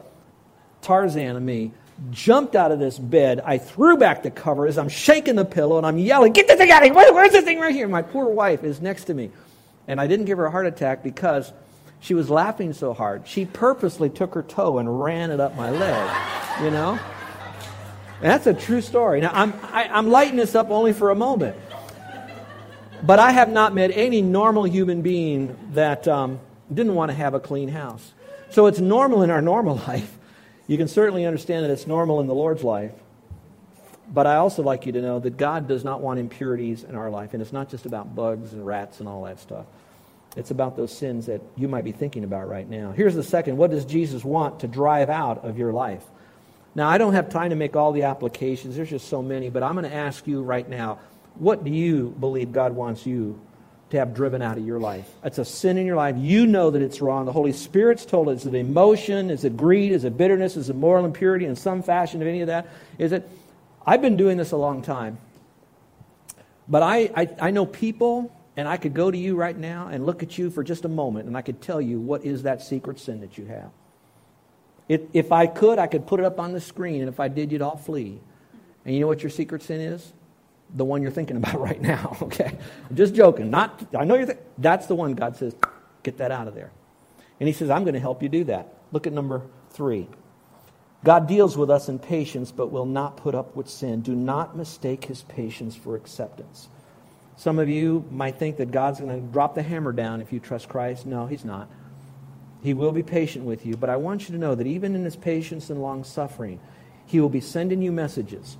Tarzan 0.81 1.35
of 1.35 1.43
me 1.43 1.73
jumped 2.11 2.55
out 2.55 2.71
of 2.71 2.79
this 2.79 2.97
bed. 2.97 3.41
I 3.43 3.57
threw 3.57 3.97
back 3.97 4.23
the 4.23 4.31
covers. 4.31 4.77
I'm 4.77 4.87
shaking 4.87 5.35
the 5.35 5.43
pillow, 5.43 5.77
and 5.77 5.85
I'm 5.85 5.97
yelling, 5.97 6.31
Get 6.31 6.47
this 6.47 6.57
thing 6.57 6.71
out 6.71 6.81
of 6.81 6.85
here! 6.85 6.93
Where, 6.93 7.13
where's 7.13 7.33
this 7.33 7.43
thing 7.43 7.59
right 7.59 7.75
here? 7.75 7.89
My 7.89 8.01
poor 8.01 8.29
wife 8.29 8.63
is 8.63 8.79
next 8.79 9.05
to 9.05 9.13
me. 9.13 9.31
And 9.89 9.99
I 9.99 10.07
didn't 10.07 10.25
give 10.25 10.37
her 10.37 10.45
a 10.45 10.51
heart 10.51 10.65
attack 10.65 11.03
because 11.03 11.51
she 11.99 12.13
was 12.13 12.29
laughing 12.29 12.71
so 12.71 12.93
hard. 12.93 13.27
She 13.27 13.45
purposely 13.45 14.09
took 14.09 14.33
her 14.35 14.43
toe 14.43 14.77
and 14.77 15.03
ran 15.03 15.31
it 15.31 15.41
up 15.41 15.57
my 15.57 15.71
leg, 15.71 16.63
you 16.63 16.71
know? 16.71 16.97
And 18.21 18.31
that's 18.31 18.47
a 18.47 18.53
true 18.53 18.81
story. 18.81 19.19
Now, 19.19 19.31
I'm, 19.33 19.53
I, 19.73 19.83
am 19.83 19.91
i 19.93 19.97
am 19.97 20.09
lighting 20.09 20.37
this 20.37 20.55
up 20.55 20.69
only 20.69 20.93
for 20.93 21.09
a 21.09 21.15
moment. 21.15 21.57
But 23.01 23.19
I 23.19 23.31
have 23.31 23.49
not 23.49 23.73
met 23.73 23.91
any 23.93 24.21
normal 24.21 24.63
human 24.63 25.01
being 25.01 25.57
that 25.73 26.07
um, 26.07 26.39
didn't 26.73 26.95
want 26.95 27.11
to 27.11 27.15
have 27.15 27.33
a 27.33 27.39
clean 27.39 27.69
house. 27.69 28.13
So 28.49 28.65
it's 28.65 28.79
normal 28.79 29.23
in 29.23 29.29
our 29.29 29.41
normal 29.41 29.75
life. 29.87 30.17
You 30.67 30.77
can 30.77 30.87
certainly 30.87 31.25
understand 31.25 31.65
that 31.65 31.71
it's 31.71 31.87
normal 31.87 32.19
in 32.19 32.27
the 32.27 32.35
Lord's 32.35 32.63
life. 32.63 32.91
But 34.11 34.25
I 34.25 34.35
also 34.35 34.63
like 34.63 34.85
you 34.85 34.91
to 34.93 35.01
know 35.01 35.19
that 35.19 35.37
God 35.37 35.67
does 35.67 35.83
not 35.83 36.01
want 36.01 36.19
impurities 36.19 36.83
in 36.83 36.95
our 36.95 37.09
life. 37.09 37.33
And 37.33 37.41
it's 37.41 37.53
not 37.53 37.69
just 37.69 37.85
about 37.85 38.15
bugs 38.15 38.53
and 38.53 38.65
rats 38.65 38.99
and 38.99 39.07
all 39.07 39.23
that 39.23 39.39
stuff. 39.39 39.65
It's 40.35 40.51
about 40.51 40.75
those 40.75 40.95
sins 40.95 41.25
that 41.25 41.41
you 41.55 41.67
might 41.67 41.83
be 41.83 41.91
thinking 41.91 42.23
about 42.23 42.47
right 42.47 42.67
now. 42.69 42.91
Here's 42.91 43.15
the 43.15 43.23
second 43.23 43.57
what 43.57 43.71
does 43.71 43.85
Jesus 43.85 44.23
want 44.23 44.59
to 44.61 44.67
drive 44.67 45.09
out 45.09 45.43
of 45.43 45.57
your 45.57 45.73
life? 45.73 46.03
Now, 46.75 46.87
I 46.87 46.97
don't 46.99 47.13
have 47.13 47.29
time 47.29 47.49
to 47.49 47.55
make 47.55 47.75
all 47.75 47.91
the 47.91 48.03
applications, 48.03 48.75
there's 48.75 48.89
just 48.89 49.07
so 49.07 49.23
many, 49.23 49.49
but 49.49 49.63
I'm 49.63 49.73
going 49.73 49.89
to 49.89 49.95
ask 49.95 50.27
you 50.27 50.43
right 50.43 50.67
now 50.67 50.99
what 51.39 51.63
do 51.63 51.71
you 51.71 52.15
believe 52.19 52.51
God 52.51 52.73
wants 52.73 53.05
you 53.05 53.39
to 53.89 53.97
have 53.97 54.13
driven 54.13 54.41
out 54.41 54.57
of 54.57 54.65
your 54.65 54.79
life? 54.79 55.09
It's 55.23 55.37
a 55.37 55.45
sin 55.45 55.77
in 55.77 55.85
your 55.85 55.95
life. 55.95 56.15
You 56.17 56.45
know 56.45 56.69
that 56.69 56.81
it's 56.81 57.01
wrong. 57.01 57.25
The 57.25 57.31
Holy 57.31 57.53
Spirit's 57.53 58.05
told 58.05 58.29
us. 58.29 58.41
Is 58.41 58.47
it 58.47 58.55
emotion? 58.55 59.31
Is 59.31 59.43
it 59.43 59.57
greed? 59.57 59.91
Is 59.91 60.03
it 60.03 60.17
bitterness? 60.17 60.57
Is 60.57 60.69
it 60.69 60.75
moral 60.75 61.05
impurity 61.05 61.45
in 61.45 61.55
some 61.55 61.81
fashion 61.81 62.21
of 62.21 62.27
any 62.27 62.41
of 62.41 62.47
that? 62.47 62.67
Is 62.97 63.11
it? 63.11 63.27
I've 63.85 64.01
been 64.01 64.17
doing 64.17 64.37
this 64.37 64.51
a 64.51 64.57
long 64.57 64.81
time. 64.81 65.17
But 66.67 66.83
I, 66.83 67.09
I, 67.15 67.29
I 67.41 67.51
know 67.51 67.65
people, 67.65 68.31
and 68.55 68.67
I 68.67 68.77
could 68.77 68.93
go 68.93 69.09
to 69.09 69.17
you 69.17 69.35
right 69.35 69.57
now 69.57 69.87
and 69.87 70.05
look 70.05 70.21
at 70.21 70.37
you 70.37 70.51
for 70.51 70.63
just 70.63 70.85
a 70.85 70.89
moment, 70.89 71.27
and 71.27 71.35
I 71.35 71.41
could 71.41 71.61
tell 71.61 71.81
you 71.81 71.99
what 71.99 72.23
is 72.23 72.43
that 72.43 72.61
secret 72.61 72.99
sin 72.99 73.21
that 73.21 73.39
you 73.39 73.45
have. 73.45 73.71
If, 74.87 75.01
if 75.13 75.31
I 75.31 75.47
could, 75.47 75.79
I 75.79 75.87
could 75.87 76.05
put 76.05 76.19
it 76.19 76.25
up 76.25 76.39
on 76.39 76.51
the 76.51 76.61
screen, 76.61 77.01
and 77.01 77.09
if 77.09 77.19
I 77.19 77.27
did, 77.27 77.51
you'd 77.51 77.61
all 77.61 77.77
flee. 77.77 78.19
And 78.85 78.93
you 78.93 79.01
know 79.01 79.07
what 79.07 79.23
your 79.23 79.29
secret 79.31 79.63
sin 79.63 79.81
is? 79.81 80.13
The 80.75 80.85
one 80.85 81.01
you're 81.01 81.11
thinking 81.11 81.37
about 81.37 81.59
right 81.59 81.81
now, 81.81 82.17
okay? 82.21 82.57
I'm 82.89 82.95
just 82.95 83.15
joking. 83.15 83.49
Not, 83.49 83.87
I 83.97 84.05
know 84.05 84.15
you're, 84.15 84.27
th- 84.27 84.39
that's 84.57 84.87
the 84.87 84.95
one 84.95 85.13
God 85.13 85.35
says, 85.35 85.55
get 86.03 86.17
that 86.17 86.31
out 86.31 86.47
of 86.47 86.55
there. 86.55 86.71
And 87.39 87.47
he 87.47 87.53
says, 87.53 87.69
I'm 87.69 87.83
going 87.83 87.93
to 87.93 87.99
help 87.99 88.21
you 88.21 88.29
do 88.29 88.43
that. 88.45 88.73
Look 88.91 89.07
at 89.07 89.13
number 89.13 89.43
three. 89.71 90.07
God 91.03 91.27
deals 91.27 91.57
with 91.57 91.69
us 91.69 91.87
in 91.87 91.97
patience, 91.97 92.51
but 92.51 92.71
will 92.71 92.85
not 92.85 93.15
put 93.15 93.33
up 93.33 93.55
with 93.55 93.69
sin. 93.69 94.01
Do 94.01 94.13
not 94.13 94.57
mistake 94.57 95.05
his 95.05 95.23
patience 95.23 95.75
for 95.75 95.95
acceptance. 95.95 96.67
Some 97.37 97.57
of 97.57 97.69
you 97.69 98.05
might 98.11 98.37
think 98.37 98.57
that 98.57 98.71
God's 98.71 98.99
going 98.99 99.15
to 99.15 99.31
drop 99.31 99.55
the 99.55 99.63
hammer 99.63 99.93
down 99.93 100.19
if 100.19 100.33
you 100.33 100.41
trust 100.41 100.67
Christ. 100.67 101.05
No, 101.05 101.25
he's 101.25 101.45
not. 101.45 101.69
He 102.61 102.73
will 102.73 102.91
be 102.91 103.03
patient 103.03 103.45
with 103.45 103.65
you, 103.65 103.77
but 103.77 103.89
I 103.89 103.95
want 103.95 104.27
you 104.27 104.35
to 104.35 104.41
know 104.41 104.55
that 104.55 104.67
even 104.67 104.93
in 104.93 105.05
his 105.05 105.15
patience 105.15 105.69
and 105.69 105.81
long 105.81 106.03
suffering, 106.03 106.59
he 107.05 107.21
will 107.21 107.29
be 107.29 107.39
sending 107.39 107.81
you 107.81 107.93
messages 107.93 108.57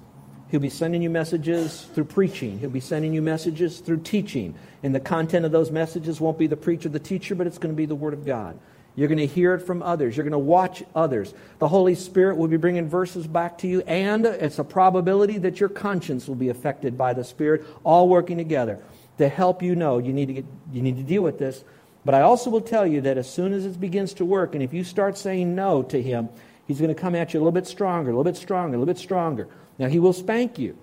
He'll 0.49 0.59
be 0.59 0.69
sending 0.69 1.01
you 1.01 1.09
messages 1.09 1.87
through 1.93 2.05
preaching. 2.05 2.59
He'll 2.59 2.69
be 2.69 2.79
sending 2.79 3.13
you 3.13 3.21
messages 3.21 3.79
through 3.79 3.99
teaching. 3.99 4.55
And 4.81 4.95
the 4.95 4.99
content 4.99 5.45
of 5.45 5.51
those 5.51 5.69
messages 5.69 6.19
won't 6.19 6.39
be 6.39 6.47
the 6.47 6.57
preacher, 6.57 6.89
the 6.89 6.99
teacher, 6.99 7.35
but 7.35 7.45
it's 7.45 7.59
going 7.59 7.73
to 7.73 7.77
be 7.77 7.85
the 7.85 7.95
Word 7.95 8.13
of 8.13 8.25
God. 8.25 8.59
You're 8.95 9.07
going 9.07 9.19
to 9.19 9.27
hear 9.27 9.53
it 9.53 9.59
from 9.59 9.83
others. 9.83 10.17
You're 10.17 10.23
going 10.23 10.31
to 10.31 10.39
watch 10.39 10.83
others. 10.95 11.33
The 11.59 11.67
Holy 11.67 11.95
Spirit 11.95 12.37
will 12.37 12.47
be 12.47 12.57
bringing 12.57 12.89
verses 12.89 13.27
back 13.27 13.59
to 13.59 13.67
you, 13.67 13.81
and 13.81 14.25
it's 14.25 14.59
a 14.59 14.63
probability 14.63 15.37
that 15.37 15.59
your 15.59 15.69
conscience 15.69 16.27
will 16.27 16.35
be 16.35 16.49
affected 16.49 16.97
by 16.97 17.13
the 17.13 17.23
Spirit, 17.23 17.65
all 17.83 18.09
working 18.09 18.37
together 18.37 18.79
to 19.19 19.29
help 19.29 19.61
you 19.61 19.75
know 19.75 19.99
you 19.99 20.11
need 20.13 20.27
to, 20.27 20.33
get, 20.33 20.45
you 20.73 20.81
need 20.81 20.97
to 20.97 21.03
deal 21.03 21.21
with 21.21 21.37
this. 21.37 21.63
But 22.03 22.15
I 22.15 22.21
also 22.21 22.49
will 22.49 22.61
tell 22.61 22.87
you 22.87 23.01
that 23.01 23.17
as 23.17 23.31
soon 23.31 23.53
as 23.53 23.65
it 23.65 23.79
begins 23.79 24.13
to 24.15 24.25
work, 24.25 24.55
and 24.55 24.63
if 24.63 24.73
you 24.73 24.83
start 24.83 25.17
saying 25.17 25.55
no 25.55 25.83
to 25.83 26.01
Him, 26.01 26.29
He's 26.69 26.77
going 26.77 26.93
to 26.93 27.01
come 27.01 27.15
at 27.15 27.33
you 27.33 27.39
a 27.39 27.41
little 27.41 27.51
bit 27.51 27.65
stronger, 27.65 28.11
a 28.11 28.13
little 28.13 28.23
bit 28.23 28.37
stronger, 28.37 28.75
a 28.75 28.79
little 28.79 28.93
bit 28.93 28.99
stronger. 28.99 29.47
Now, 29.79 29.87
he 29.87 29.97
will 29.97 30.13
spank 30.13 30.59
you, 30.59 30.77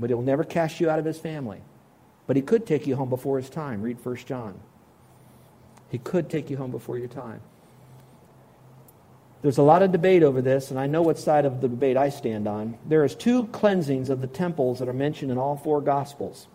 but 0.00 0.08
he'll 0.08 0.22
never 0.22 0.42
cast 0.42 0.80
you 0.80 0.88
out 0.88 0.98
of 0.98 1.04
his 1.04 1.18
family. 1.18 1.60
But 2.26 2.36
he 2.36 2.42
could 2.42 2.66
take 2.66 2.86
you 2.86 2.96
home 2.96 3.10
before 3.10 3.36
his 3.36 3.50
time. 3.50 3.82
Read 3.82 4.02
1 4.02 4.16
John. 4.24 4.58
He 5.90 5.98
could 5.98 6.30
take 6.30 6.48
you 6.48 6.56
home 6.56 6.70
before 6.70 6.96
your 6.96 7.08
time. 7.08 7.42
There's 9.42 9.58
a 9.58 9.62
lot 9.62 9.82
of 9.82 9.92
debate 9.92 10.22
over 10.22 10.40
this, 10.40 10.70
and 10.70 10.80
I 10.80 10.86
know 10.86 11.02
what 11.02 11.18
side 11.18 11.44
of 11.44 11.60
the 11.60 11.68
debate 11.68 11.98
I 11.98 12.08
stand 12.08 12.48
on. 12.48 12.78
There 12.88 13.04
is 13.04 13.14
two 13.14 13.48
cleansings 13.48 14.08
of 14.08 14.22
the 14.22 14.26
temples 14.28 14.78
that 14.78 14.88
are 14.88 14.94
mentioned 14.94 15.30
in 15.30 15.36
all 15.36 15.58
four 15.58 15.82
Gospels. 15.82 16.46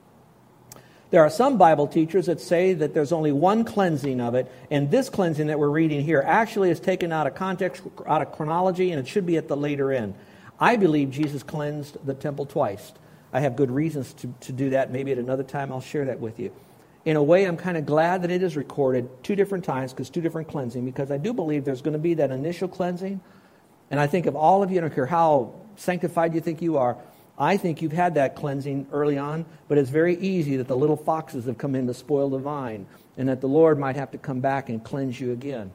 There 1.09 1.21
are 1.21 1.29
some 1.29 1.57
Bible 1.57 1.87
teachers 1.87 2.25
that 2.25 2.41
say 2.41 2.73
that 2.73 2.93
there's 2.93 3.13
only 3.13 3.31
one 3.31 3.63
cleansing 3.63 4.19
of 4.19 4.35
it, 4.35 4.51
and 4.69 4.91
this 4.91 5.09
cleansing 5.09 5.47
that 5.47 5.57
we're 5.57 5.69
reading 5.69 6.03
here 6.03 6.21
actually 6.25 6.69
is 6.69 6.81
taken 6.81 7.13
out 7.13 7.27
of 7.27 7.35
context, 7.35 7.81
out 8.05 8.21
of 8.21 8.33
chronology, 8.33 8.91
and 8.91 8.99
it 8.99 9.07
should 9.07 9.25
be 9.25 9.37
at 9.37 9.47
the 9.47 9.55
later 9.55 9.91
end. 9.93 10.15
I 10.59 10.75
believe 10.75 11.11
Jesus 11.11 11.43
cleansed 11.43 12.05
the 12.05 12.13
temple 12.13 12.45
twice. 12.45 12.91
I 13.31 13.39
have 13.39 13.55
good 13.55 13.71
reasons 13.71 14.13
to, 14.13 14.33
to 14.41 14.51
do 14.51 14.71
that. 14.71 14.91
Maybe 14.91 15.11
at 15.11 15.17
another 15.17 15.43
time 15.43 15.71
I'll 15.71 15.81
share 15.81 16.05
that 16.05 16.19
with 16.19 16.39
you. 16.39 16.51
In 17.05 17.15
a 17.15 17.23
way, 17.23 17.45
I'm 17.45 17.55
kind 17.55 17.77
of 17.77 17.85
glad 17.85 18.23
that 18.23 18.31
it 18.31 18.43
is 18.43 18.57
recorded 18.57 19.07
two 19.23 19.35
different 19.35 19.63
times 19.63 19.93
because 19.93 20.09
two 20.09 20.19
different 20.19 20.49
cleansing, 20.49 20.83
because 20.83 21.09
I 21.09 21.17
do 21.17 21.31
believe 21.33 21.63
there's 21.63 21.81
going 21.81 21.93
to 21.93 21.99
be 21.99 22.15
that 22.15 22.31
initial 22.31 22.67
cleansing. 22.67 23.21
And 23.89 23.99
I 23.99 24.07
think 24.07 24.25
of 24.25 24.35
all 24.35 24.61
of 24.61 24.71
you, 24.71 24.79
I 24.79 24.81
don't 24.81 24.93
care 24.93 25.05
how 25.05 25.53
sanctified 25.77 26.35
you 26.35 26.41
think 26.41 26.61
you 26.61 26.77
are, 26.77 26.97
I 27.37 27.57
think 27.57 27.81
you've 27.81 27.91
had 27.91 28.15
that 28.15 28.35
cleansing 28.35 28.87
early 28.91 29.17
on, 29.17 29.45
but 29.67 29.77
it's 29.77 29.91
very 29.91 30.17
easy 30.17 30.57
that 30.57 30.67
the 30.67 30.75
little 30.75 30.97
foxes 30.97 31.45
have 31.45 31.57
come 31.57 31.75
in 31.75 31.85
to 31.87 31.93
spoil 31.93 32.29
the 32.29 32.39
vine 32.39 32.87
and 33.15 33.29
that 33.29 33.41
the 33.41 33.47
Lord 33.47 33.77
might 33.77 33.95
have 33.95 34.11
to 34.11 34.17
come 34.17 34.39
back 34.39 34.69
and 34.69 34.83
cleanse 34.83 35.19
you 35.19 35.31
again. 35.31 35.71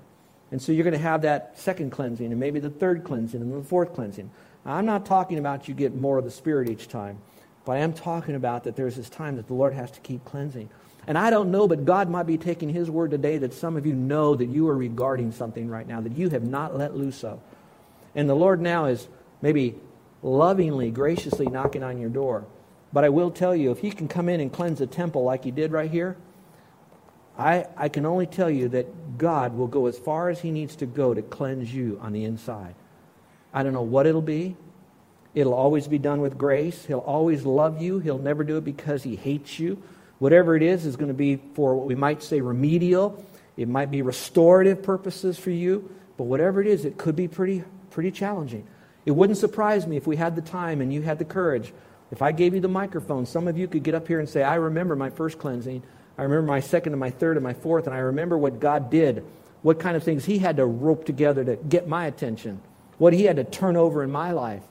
And 0.50 0.60
so 0.60 0.72
you're 0.72 0.84
going 0.84 0.92
to 0.92 0.98
have 0.98 1.22
that 1.22 1.58
second 1.58 1.90
cleansing 1.90 2.30
and 2.30 2.40
maybe 2.40 2.58
the 2.58 2.70
third 2.70 3.04
cleansing 3.04 3.40
and 3.40 3.52
the 3.52 3.66
fourth 3.66 3.94
cleansing. 3.94 4.30
I'm 4.66 4.86
not 4.86 5.06
talking 5.06 5.38
about 5.38 5.68
you 5.68 5.74
get 5.74 5.94
more 5.94 6.18
of 6.18 6.24
the 6.24 6.30
Spirit 6.30 6.68
each 6.68 6.88
time, 6.88 7.18
but 7.64 7.72
I 7.72 7.78
am 7.78 7.92
talking 7.92 8.34
about 8.34 8.64
that 8.64 8.76
there's 8.76 8.96
this 8.96 9.08
time 9.08 9.36
that 9.36 9.46
the 9.46 9.54
Lord 9.54 9.72
has 9.72 9.90
to 9.92 10.00
keep 10.00 10.24
cleansing. 10.24 10.68
And 11.06 11.18
I 11.18 11.30
don't 11.30 11.50
know, 11.50 11.66
but 11.66 11.84
God 11.84 12.08
might 12.08 12.26
be 12.26 12.38
taking 12.38 12.68
His 12.68 12.90
word 12.90 13.10
today 13.10 13.38
that 13.38 13.54
some 13.54 13.76
of 13.76 13.86
you 13.86 13.92
know 13.92 14.34
that 14.34 14.46
you 14.46 14.68
are 14.68 14.76
regarding 14.76 15.32
something 15.32 15.68
right 15.68 15.86
now 15.86 16.00
that 16.00 16.16
you 16.16 16.28
have 16.30 16.44
not 16.44 16.76
let 16.76 16.96
loose 16.96 17.24
of. 17.24 17.40
And 18.14 18.28
the 18.28 18.36
Lord 18.36 18.60
now 18.60 18.84
is 18.86 19.08
maybe 19.40 19.74
lovingly, 20.22 20.90
graciously 20.90 21.46
knocking 21.46 21.82
on 21.82 21.98
your 21.98 22.10
door. 22.10 22.44
But 22.92 23.04
I 23.04 23.08
will 23.08 23.30
tell 23.30 23.56
you, 23.56 23.70
if 23.70 23.78
He 23.78 23.90
can 23.90 24.08
come 24.08 24.28
in 24.28 24.40
and 24.40 24.52
cleanse 24.52 24.78
the 24.78 24.86
temple 24.86 25.24
like 25.24 25.44
He 25.44 25.50
did 25.50 25.72
right 25.72 25.90
here, 25.90 26.16
I, 27.38 27.66
I 27.76 27.88
can 27.88 28.04
only 28.04 28.26
tell 28.26 28.50
you 28.50 28.68
that 28.70 29.18
God 29.18 29.56
will 29.56 29.66
go 29.66 29.86
as 29.86 29.98
far 29.98 30.28
as 30.28 30.40
He 30.40 30.50
needs 30.50 30.76
to 30.76 30.86
go 30.86 31.14
to 31.14 31.22
cleanse 31.22 31.72
you 31.72 31.98
on 32.02 32.12
the 32.12 32.24
inside. 32.24 32.74
I 33.52 33.62
don't 33.62 33.72
know 33.72 33.82
what 33.82 34.06
it'll 34.06 34.22
be. 34.22 34.56
It'll 35.34 35.54
always 35.54 35.88
be 35.88 35.98
done 35.98 36.20
with 36.20 36.36
grace. 36.36 36.84
He'll 36.84 36.98
always 36.98 37.44
love 37.44 37.80
you. 37.80 37.98
He'll 37.98 38.18
never 38.18 38.44
do 38.44 38.58
it 38.58 38.64
because 38.64 39.02
He 39.02 39.16
hates 39.16 39.58
you. 39.58 39.82
Whatever 40.18 40.54
it 40.54 40.62
is, 40.62 40.84
is 40.86 40.96
going 40.96 41.08
to 41.08 41.14
be 41.14 41.40
for 41.54 41.74
what 41.74 41.86
we 41.86 41.94
might 41.94 42.22
say 42.22 42.40
remedial. 42.40 43.24
It 43.56 43.68
might 43.68 43.90
be 43.90 44.02
restorative 44.02 44.82
purposes 44.82 45.38
for 45.38 45.50
you. 45.50 45.90
But 46.16 46.24
whatever 46.24 46.60
it 46.60 46.66
is, 46.66 46.84
it 46.84 46.98
could 46.98 47.16
be 47.16 47.28
pretty, 47.28 47.64
pretty 47.90 48.10
challenging. 48.10 48.66
It 49.04 49.10
wouldn't 49.10 49.38
surprise 49.38 49.86
me 49.86 49.96
if 49.96 50.06
we 50.06 50.16
had 50.16 50.36
the 50.36 50.42
time 50.42 50.80
and 50.80 50.92
you 50.92 51.02
had 51.02 51.18
the 51.18 51.24
courage. 51.24 51.72
If 52.10 52.22
I 52.22 52.32
gave 52.32 52.54
you 52.54 52.60
the 52.60 52.68
microphone, 52.68 53.26
some 53.26 53.48
of 53.48 53.58
you 53.58 53.66
could 53.66 53.82
get 53.82 53.94
up 53.94 54.06
here 54.06 54.20
and 54.20 54.28
say, 54.28 54.42
I 54.42 54.56
remember 54.56 54.94
my 54.94 55.10
first 55.10 55.38
cleansing. 55.38 55.82
I 56.18 56.22
remember 56.22 56.46
my 56.46 56.60
second 56.60 56.92
and 56.92 57.00
my 57.00 57.10
third 57.10 57.36
and 57.36 57.44
my 57.44 57.54
fourth, 57.54 57.86
and 57.86 57.94
I 57.94 58.00
remember 58.00 58.36
what 58.36 58.60
God 58.60 58.90
did, 58.90 59.24
what 59.62 59.80
kind 59.80 59.96
of 59.96 60.04
things 60.04 60.26
He 60.26 60.38
had 60.38 60.58
to 60.58 60.66
rope 60.66 61.06
together 61.06 61.42
to 61.44 61.56
get 61.56 61.88
my 61.88 62.06
attention, 62.06 62.60
what 62.98 63.14
He 63.14 63.24
had 63.24 63.36
to 63.36 63.44
turn 63.44 63.76
over 63.76 64.02
in 64.02 64.10
my 64.10 64.32
life. 64.32 64.62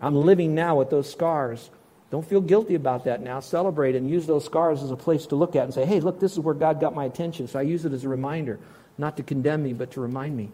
I'm 0.00 0.16
living 0.16 0.54
now 0.54 0.76
with 0.76 0.88
those 0.88 1.10
scars. 1.10 1.70
Don't 2.10 2.26
feel 2.26 2.40
guilty 2.40 2.74
about 2.74 3.04
that 3.04 3.20
now. 3.20 3.40
Celebrate 3.40 3.94
and 3.94 4.08
use 4.08 4.26
those 4.26 4.44
scars 4.44 4.82
as 4.82 4.90
a 4.90 4.96
place 4.96 5.26
to 5.26 5.36
look 5.36 5.54
at 5.54 5.64
and 5.64 5.74
say, 5.74 5.84
hey, 5.84 6.00
look, 6.00 6.18
this 6.18 6.32
is 6.32 6.40
where 6.40 6.54
God 6.54 6.80
got 6.80 6.94
my 6.94 7.04
attention. 7.04 7.46
So 7.46 7.58
I 7.58 7.62
use 7.62 7.84
it 7.84 7.92
as 7.92 8.04
a 8.04 8.08
reminder, 8.08 8.58
not 8.96 9.18
to 9.18 9.22
condemn 9.22 9.62
me, 9.62 9.74
but 9.74 9.90
to 9.92 10.00
remind 10.00 10.36
me. 10.36 10.50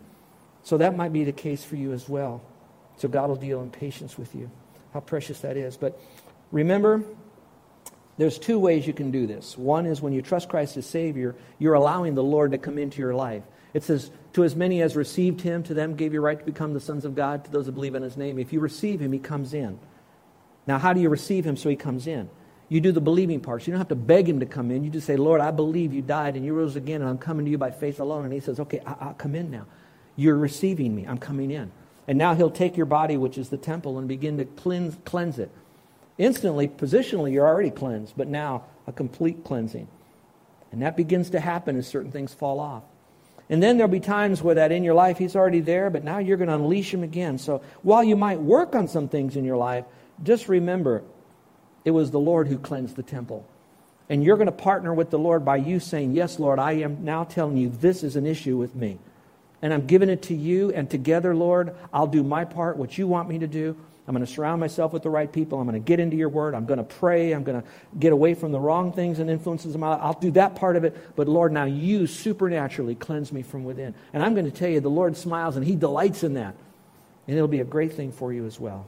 So 0.64 0.76
that 0.78 0.97
might 0.97 1.12
be 1.12 1.23
the 1.23 1.33
case 1.33 1.64
for 1.64 1.76
you 1.76 1.92
as 1.92 2.09
well. 2.09 2.42
So 2.97 3.09
God 3.09 3.29
will 3.29 3.37
deal 3.37 3.61
in 3.62 3.71
patience 3.71 4.17
with 4.17 4.35
you. 4.35 4.50
How 4.93 5.00
precious 5.00 5.41
that 5.41 5.57
is. 5.57 5.76
But 5.76 6.00
remember, 6.50 7.05
there's 8.19 8.38
two 8.38 8.59
ways 8.59 8.87
you 8.87 8.95
can 8.95 9.11
do 9.11 9.26
this. 9.26 9.59
One 9.59 9.87
is 9.87 10.00
when 10.00 10.12
you 10.12 10.23
trust 10.23 10.49
Christ 10.49 10.76
as 10.76 10.87
Savior, 10.87 11.35
you're 11.59 11.75
allowing 11.75 12.15
the 12.15 12.23
Lord 12.23 12.53
to 12.53 12.59
come 12.59 12.79
into 12.79 12.99
your 12.99 13.15
life. 13.15 13.43
It 13.75 13.83
says, 13.83 14.11
To 14.33 14.45
as 14.45 14.57
many 14.57 14.81
as 14.81 14.97
received 14.97 15.43
him, 15.43 15.62
to 15.65 15.75
them 15.75 15.97
gave 15.97 16.15
you 16.15 16.21
right 16.23 16.38
to 16.38 16.45
become 16.45 16.73
the 16.73 16.81
sons 16.81 17.05
of 17.05 17.15
God, 17.15 17.45
to 17.45 17.50
those 17.50 17.67
who 17.67 17.73
believe 17.73 17.95
in 17.95 18.03
his 18.03 18.17
name. 18.17 18.38
If 18.38 18.53
you 18.53 18.61
receive 18.61 19.00
him, 19.00 19.12
he 19.12 19.19
comes 19.19 19.53
in. 19.53 19.79
Now, 20.67 20.79
how 20.79 20.95
do 20.95 21.00
you 21.00 21.11
receive 21.11 21.45
him 21.47 21.57
so 21.57 21.69
he 21.69 21.76
comes 21.76 22.07
in? 22.07 22.31
You 22.69 22.81
do 22.81 22.91
the 22.91 23.00
believing 23.00 23.41
parts. 23.41 23.67
You 23.67 23.73
don't 23.73 23.81
have 23.81 23.88
to 23.88 23.95
beg 23.95 24.29
him 24.29 24.41
to 24.41 24.47
come 24.47 24.71
in. 24.71 24.83
You 24.83 24.91
just 24.91 25.07
say, 25.07 25.17
Lord, 25.17 25.41
I 25.41 25.50
believe 25.50 25.93
you 25.93 26.03
died 26.03 26.37
and 26.37 26.45
you 26.45 26.55
rose 26.55 26.75
again, 26.75 27.03
and 27.03 27.11
I'm 27.11 27.19
coming 27.19 27.45
to 27.45 27.50
you 27.50 27.59
by 27.59 27.71
faith 27.71 28.00
alone. 28.00 28.25
And 28.25 28.33
he 28.33 28.41
says, 28.41 28.59
Okay, 28.59 28.81
I- 28.81 29.09
will 29.09 29.15
come 29.15 29.35
in 29.35 29.50
now. 29.50 29.67
You're 30.17 30.38
receiving 30.38 30.95
me. 30.95 31.05
I'm 31.07 31.19
coming 31.19 31.50
in. 31.50 31.71
And 32.09 32.19
now 32.19 32.35
he'll 32.35 32.51
take 32.51 32.77
your 32.77 32.87
body, 32.87 33.17
which 33.17 33.37
is 33.37 33.49
the 33.49 33.57
temple, 33.57 33.99
and 33.99 34.07
begin 34.07 34.39
to 34.39 34.45
cleanse, 34.45 34.97
cleanse 35.05 35.39
it. 35.39 35.51
Instantly, 36.19 36.69
positionally, 36.69 37.33
you're 37.33 37.47
already 37.47 37.71
cleansed, 37.71 38.15
but 38.17 38.29
now 38.29 38.65
a 38.87 38.93
complete 38.93 39.45
cleansing. 39.45 39.89
And 40.73 40.83
that 40.83 40.97
begins 40.97 41.31
to 41.31 41.41
happen 41.41 41.77
as 41.77 41.87
certain 41.87 42.13
things 42.13 42.33
fall 42.33 42.61
off. 42.61 42.83
And 43.49 43.63
then 43.63 43.77
there'll 43.77 43.91
be 43.91 44.01
times 44.01 44.43
where 44.43 44.57
that 44.57 44.73
in 44.73 44.83
your 44.83 44.95
life, 44.95 45.19
he's 45.19 45.37
already 45.37 45.61
there, 45.61 45.91
but 45.91 46.05
now 46.05 46.19
you're 46.19 46.37
going 46.37 46.49
to 46.49 46.55
unleash 46.55 46.93
him 46.93 47.03
again. 47.03 47.39
So 47.39 47.63
while 47.83 48.03
you 48.03 48.17
might 48.17 48.41
work 48.41 48.75
on 48.75 48.89
some 48.89 49.09
things 49.09 49.37
in 49.37 49.45
your 49.45 49.57
life, 49.57 49.85
just 50.23 50.49
remember 50.49 51.03
it 51.85 51.93
was 51.93 52.11
the 52.11 52.19
Lord 52.19 52.49
who 52.49 52.59
cleansed 52.59 52.97
the 52.97 53.03
temple. 53.03 53.47
And 54.09 54.25
you're 54.25 54.37
going 54.37 54.47
to 54.47 54.53
partner 54.53 54.93
with 54.93 55.11
the 55.11 55.19
Lord 55.19 55.45
by 55.45 55.57
you 55.57 55.81
saying, 55.81 56.13
Yes, 56.13 56.39
Lord, 56.39 56.59
I 56.59 56.73
am 56.73 57.05
now 57.05 57.25
telling 57.25 57.57
you 57.57 57.69
this 57.69 58.03
is 58.03 58.17
an 58.17 58.27
issue 58.27 58.57
with 58.57 58.75
me. 58.75 58.99
And 59.63 59.73
I'm 59.73 59.87
giving 59.87 60.09
it 60.09 60.23
to 60.23 60.35
you, 60.35 60.71
and 60.73 60.89
together, 60.89 61.35
Lord, 61.35 61.75
I'll 61.93 62.07
do 62.07 62.23
my 62.23 62.45
part, 62.45 62.77
what 62.77 62.99
you 62.99 63.07
want 63.07 63.29
me 63.29 63.39
to 63.39 63.47
do. 63.47 63.77
I'm 64.09 64.15
going 64.15 64.25
to 64.25 64.33
surround 64.33 64.61
myself 64.61 64.93
with 64.93 65.03
the 65.03 65.11
right 65.11 65.33
people. 65.33 65.59
I'm 65.59 65.67
going 65.67 65.83
to 65.83 65.85
get 65.85 65.99
into 65.99 66.17
your 66.17 66.29
word. 66.29 66.55
I'm 66.55 66.65
going 66.65 66.79
to 66.79 66.85
pray. 66.85 67.33
I'm 67.33 67.43
going 67.43 67.61
to 67.61 67.69
get 67.99 68.13
away 68.13 68.35
from 68.35 68.53
the 68.53 68.61
wrong 68.61 68.93
things 68.93 69.19
and 69.19 69.29
influences 69.29 69.75
in 69.75 69.81
my 69.81 69.89
life. 69.89 70.01
I'll 70.01 70.21
do 70.21 70.31
that 70.33 70.55
part 70.55 70.77
of 70.77 70.85
it. 70.85 71.17
But 71.17 71.27
Lord, 71.27 71.53
now 71.53 71.65
you 71.65 72.07
supernaturally 72.07 72.95
cleanse 72.95 73.33
me 73.33 73.43
from 73.43 73.65
within. 73.65 73.95
And 74.13 74.23
I'm 74.23 74.35
going 74.35 74.45
to 74.45 74.57
tell 74.57 74.69
you, 74.69 74.79
the 74.79 74.89
Lord 74.89 75.17
smiles 75.17 75.57
and 75.57 75.65
he 75.67 75.75
delights 75.75 76.23
in 76.23 76.35
that. 76.35 76.55
And 77.27 77.37
it'll 77.37 77.49
be 77.49 77.59
a 77.59 77.65
great 77.65 77.95
thing 77.95 78.13
for 78.13 78.33
you 78.33 78.47
as 78.47 78.61
well. 78.61 78.87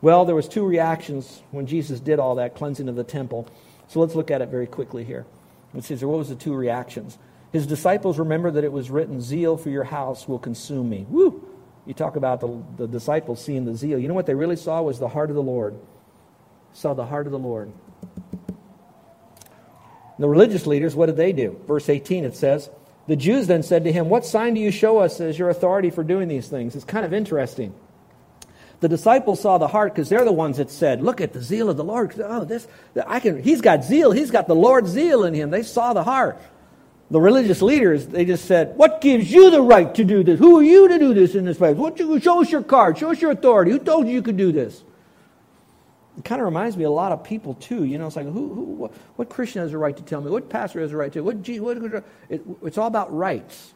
Well, 0.00 0.24
there 0.24 0.36
was 0.36 0.46
two 0.46 0.64
reactions 0.64 1.42
when 1.50 1.66
Jesus 1.66 1.98
did 1.98 2.20
all 2.20 2.36
that 2.36 2.54
cleansing 2.54 2.88
of 2.88 2.94
the 2.94 3.02
temple. 3.02 3.48
So 3.88 3.98
let's 3.98 4.14
look 4.14 4.30
at 4.30 4.42
it 4.42 4.48
very 4.48 4.68
quickly 4.68 5.02
here. 5.02 5.26
What 5.72 5.90
was 5.90 6.28
the 6.28 6.36
two 6.36 6.54
reactions? 6.54 7.18
His 7.56 7.66
disciples 7.66 8.18
remember 8.18 8.50
that 8.50 8.64
it 8.64 8.70
was 8.70 8.90
written, 8.90 9.18
Zeal 9.18 9.56
for 9.56 9.70
your 9.70 9.82
house 9.82 10.28
will 10.28 10.38
consume 10.38 10.90
me. 10.90 11.06
Woo! 11.08 11.42
You 11.86 11.94
talk 11.94 12.16
about 12.16 12.42
the, 12.42 12.62
the 12.76 12.86
disciples 12.86 13.42
seeing 13.42 13.64
the 13.64 13.74
zeal. 13.74 13.98
You 13.98 14.08
know 14.08 14.12
what 14.12 14.26
they 14.26 14.34
really 14.34 14.56
saw 14.56 14.82
was 14.82 14.98
the 14.98 15.08
heart 15.08 15.30
of 15.30 15.36
the 15.36 15.42
Lord. 15.42 15.74
Saw 16.74 16.92
the 16.92 17.06
heart 17.06 17.24
of 17.24 17.32
the 17.32 17.38
Lord. 17.38 17.72
The 20.18 20.28
religious 20.28 20.66
leaders, 20.66 20.94
what 20.94 21.06
did 21.06 21.16
they 21.16 21.32
do? 21.32 21.58
Verse 21.66 21.88
18 21.88 22.26
it 22.26 22.36
says, 22.36 22.68
The 23.06 23.16
Jews 23.16 23.46
then 23.46 23.62
said 23.62 23.84
to 23.84 23.92
him, 23.92 24.10
What 24.10 24.26
sign 24.26 24.52
do 24.52 24.60
you 24.60 24.70
show 24.70 24.98
us 24.98 25.18
as 25.18 25.38
your 25.38 25.48
authority 25.48 25.88
for 25.88 26.04
doing 26.04 26.28
these 26.28 26.48
things? 26.48 26.76
It's 26.76 26.84
kind 26.84 27.06
of 27.06 27.14
interesting. 27.14 27.74
The 28.80 28.88
disciples 28.90 29.40
saw 29.40 29.56
the 29.56 29.68
heart 29.68 29.94
because 29.94 30.10
they're 30.10 30.26
the 30.26 30.30
ones 30.30 30.58
that 30.58 30.70
said, 30.70 31.00
Look 31.00 31.22
at 31.22 31.32
the 31.32 31.40
zeal 31.40 31.70
of 31.70 31.78
the 31.78 31.84
Lord. 31.84 32.20
Oh, 32.22 32.44
this, 32.44 32.68
I 33.06 33.18
can, 33.18 33.42
he's 33.42 33.62
got 33.62 33.82
zeal. 33.82 34.12
He's 34.12 34.30
got 34.30 34.46
the 34.46 34.54
Lord's 34.54 34.90
zeal 34.90 35.24
in 35.24 35.32
him. 35.32 35.48
They 35.48 35.62
saw 35.62 35.94
the 35.94 36.04
heart 36.04 36.38
the 37.10 37.20
religious 37.20 37.62
leaders, 37.62 38.06
they 38.06 38.24
just 38.24 38.46
said, 38.46 38.76
What 38.76 39.00
gives 39.00 39.30
you 39.30 39.50
the 39.50 39.62
right 39.62 39.94
to 39.94 40.04
do 40.04 40.24
this? 40.24 40.38
Who 40.38 40.58
are 40.58 40.62
you 40.62 40.88
to 40.88 40.98
do 40.98 41.14
this 41.14 41.34
in 41.34 41.44
this 41.44 41.58
place? 41.58 41.76
What 41.76 41.98
you, 41.98 42.18
show 42.18 42.42
us 42.42 42.50
your 42.50 42.62
card. 42.62 42.98
Show 42.98 43.12
us 43.12 43.20
your 43.20 43.30
authority. 43.30 43.70
Who 43.70 43.78
told 43.78 44.06
you 44.06 44.14
you 44.14 44.22
could 44.22 44.36
do 44.36 44.50
this? 44.50 44.82
It 46.18 46.24
kind 46.24 46.40
of 46.40 46.46
reminds 46.46 46.76
me 46.76 46.84
a 46.84 46.90
lot 46.90 47.12
of 47.12 47.22
people, 47.22 47.54
too. 47.54 47.84
You 47.84 47.98
know, 47.98 48.06
it's 48.06 48.16
like, 48.16 48.24
who, 48.24 48.54
who, 48.54 48.62
what, 48.62 48.92
what 49.16 49.28
Christian 49.28 49.62
has 49.62 49.72
a 49.72 49.78
right 49.78 49.96
to 49.96 50.02
tell 50.02 50.20
me? 50.20 50.30
What 50.30 50.48
pastor 50.48 50.80
has 50.80 50.92
a 50.92 50.96
right 50.96 51.12
to? 51.12 51.20
What, 51.20 51.36
what, 51.36 52.04
it, 52.28 52.42
it's 52.62 52.78
all 52.78 52.88
about 52.88 53.14
rights. 53.14 53.74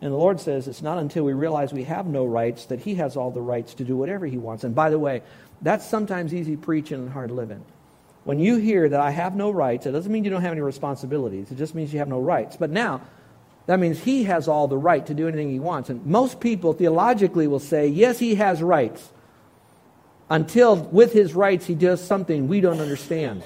And 0.00 0.12
the 0.12 0.16
Lord 0.16 0.38
says 0.38 0.68
it's 0.68 0.82
not 0.82 0.98
until 0.98 1.24
we 1.24 1.32
realize 1.32 1.72
we 1.72 1.84
have 1.84 2.06
no 2.06 2.24
rights 2.24 2.66
that 2.66 2.78
He 2.80 2.96
has 2.96 3.16
all 3.16 3.32
the 3.32 3.40
rights 3.40 3.74
to 3.74 3.84
do 3.84 3.96
whatever 3.96 4.26
He 4.26 4.38
wants. 4.38 4.62
And 4.62 4.74
by 4.74 4.90
the 4.90 4.98
way, 4.98 5.22
that's 5.62 5.84
sometimes 5.84 6.32
easy 6.32 6.56
preaching 6.56 6.98
and 6.98 7.10
hard 7.10 7.32
living. 7.32 7.64
When 8.28 8.38
you 8.38 8.56
hear 8.56 8.86
that 8.86 9.00
I 9.00 9.10
have 9.10 9.34
no 9.34 9.50
rights, 9.50 9.86
it 9.86 9.92
doesn't 9.92 10.12
mean 10.12 10.22
you 10.22 10.28
don't 10.28 10.42
have 10.42 10.52
any 10.52 10.60
responsibilities. 10.60 11.50
It 11.50 11.56
just 11.56 11.74
means 11.74 11.94
you 11.94 12.00
have 12.00 12.08
no 12.08 12.20
rights. 12.20 12.58
But 12.58 12.68
now, 12.68 13.00
that 13.64 13.80
means 13.80 13.98
he 14.00 14.24
has 14.24 14.48
all 14.48 14.68
the 14.68 14.76
right 14.76 15.06
to 15.06 15.14
do 15.14 15.28
anything 15.28 15.50
he 15.50 15.58
wants. 15.58 15.88
And 15.88 16.04
most 16.04 16.38
people 16.38 16.74
theologically 16.74 17.46
will 17.46 17.58
say, 17.58 17.88
yes, 17.88 18.18
he 18.18 18.34
has 18.34 18.62
rights. 18.62 19.08
Until 20.28 20.76
with 20.76 21.14
his 21.14 21.32
rights 21.32 21.64
he 21.64 21.74
does 21.74 22.06
something 22.06 22.48
we 22.48 22.60
don't 22.60 22.80
understand. 22.80 23.44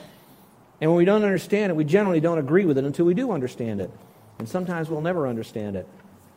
And 0.80 0.90
when 0.90 0.98
we 0.98 1.04
don't 1.04 1.22
understand 1.22 1.70
it, 1.70 1.76
we 1.76 1.84
generally 1.84 2.18
don't 2.18 2.38
agree 2.38 2.64
with 2.64 2.76
it 2.76 2.82
until 2.82 3.06
we 3.06 3.14
do 3.14 3.30
understand 3.30 3.80
it. 3.80 3.90
And 4.40 4.48
sometimes 4.48 4.90
we'll 4.90 5.00
never 5.00 5.28
understand 5.28 5.76
it. 5.76 5.86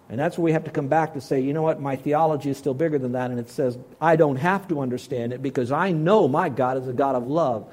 And 0.08 0.20
that's 0.20 0.38
where 0.38 0.46
we 0.46 0.52
have 0.52 0.66
to 0.66 0.72
come 0.72 0.88
back 0.88 1.16
to 1.16 1.20
say, 1.20 1.42
you 1.42 1.52
know 1.52 1.64
what, 1.64 1.82
my 1.82 1.96
theology 1.96 2.52
is 2.52 2.60
still 2.60 2.75
bigger 2.75 3.00
than 3.00 3.14
that. 3.14 3.32
And 3.32 3.40
it 3.40 3.50
says, 3.50 3.75
I 4.00 4.16
don't 4.18 4.36
have 4.36 4.68
to 4.68 4.82
understand 4.82 5.34
it 5.34 5.42
because 5.42 5.72
I 5.72 5.94
know 5.94 6.28
my 6.28 6.50
God 6.50 6.78
is 6.78 6.88
a 6.88 6.94
God 6.94 7.16
of 7.16 7.25
love 7.25 7.68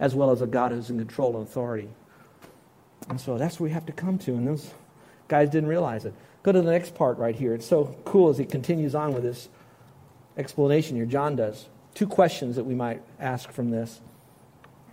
as 0.00 0.14
well 0.14 0.30
as 0.30 0.42
a 0.42 0.46
God 0.46 0.72
who's 0.72 0.90
in 0.90 0.98
control 0.98 1.36
and 1.36 1.46
authority. 1.46 1.88
And 3.08 3.20
so 3.20 3.38
that's 3.38 3.60
where 3.60 3.68
we 3.68 3.74
have 3.74 3.86
to 3.86 3.92
come 3.92 4.18
to. 4.18 4.32
And 4.32 4.46
those 4.46 4.72
guys 5.28 5.50
didn't 5.50 5.68
realize 5.68 6.04
it. 6.04 6.14
Go 6.42 6.52
to 6.52 6.60
the 6.60 6.70
next 6.70 6.94
part 6.94 7.18
right 7.18 7.34
here. 7.34 7.54
It's 7.54 7.66
so 7.66 7.96
cool 8.04 8.28
as 8.28 8.38
he 8.38 8.44
continues 8.44 8.94
on 8.94 9.14
with 9.14 9.22
this 9.22 9.48
explanation 10.36 10.96
here. 10.96 11.06
John 11.06 11.36
does. 11.36 11.68
Two 11.94 12.06
questions 12.06 12.56
that 12.56 12.64
we 12.64 12.74
might 12.74 13.02
ask 13.20 13.50
from 13.50 13.70
this. 13.70 14.00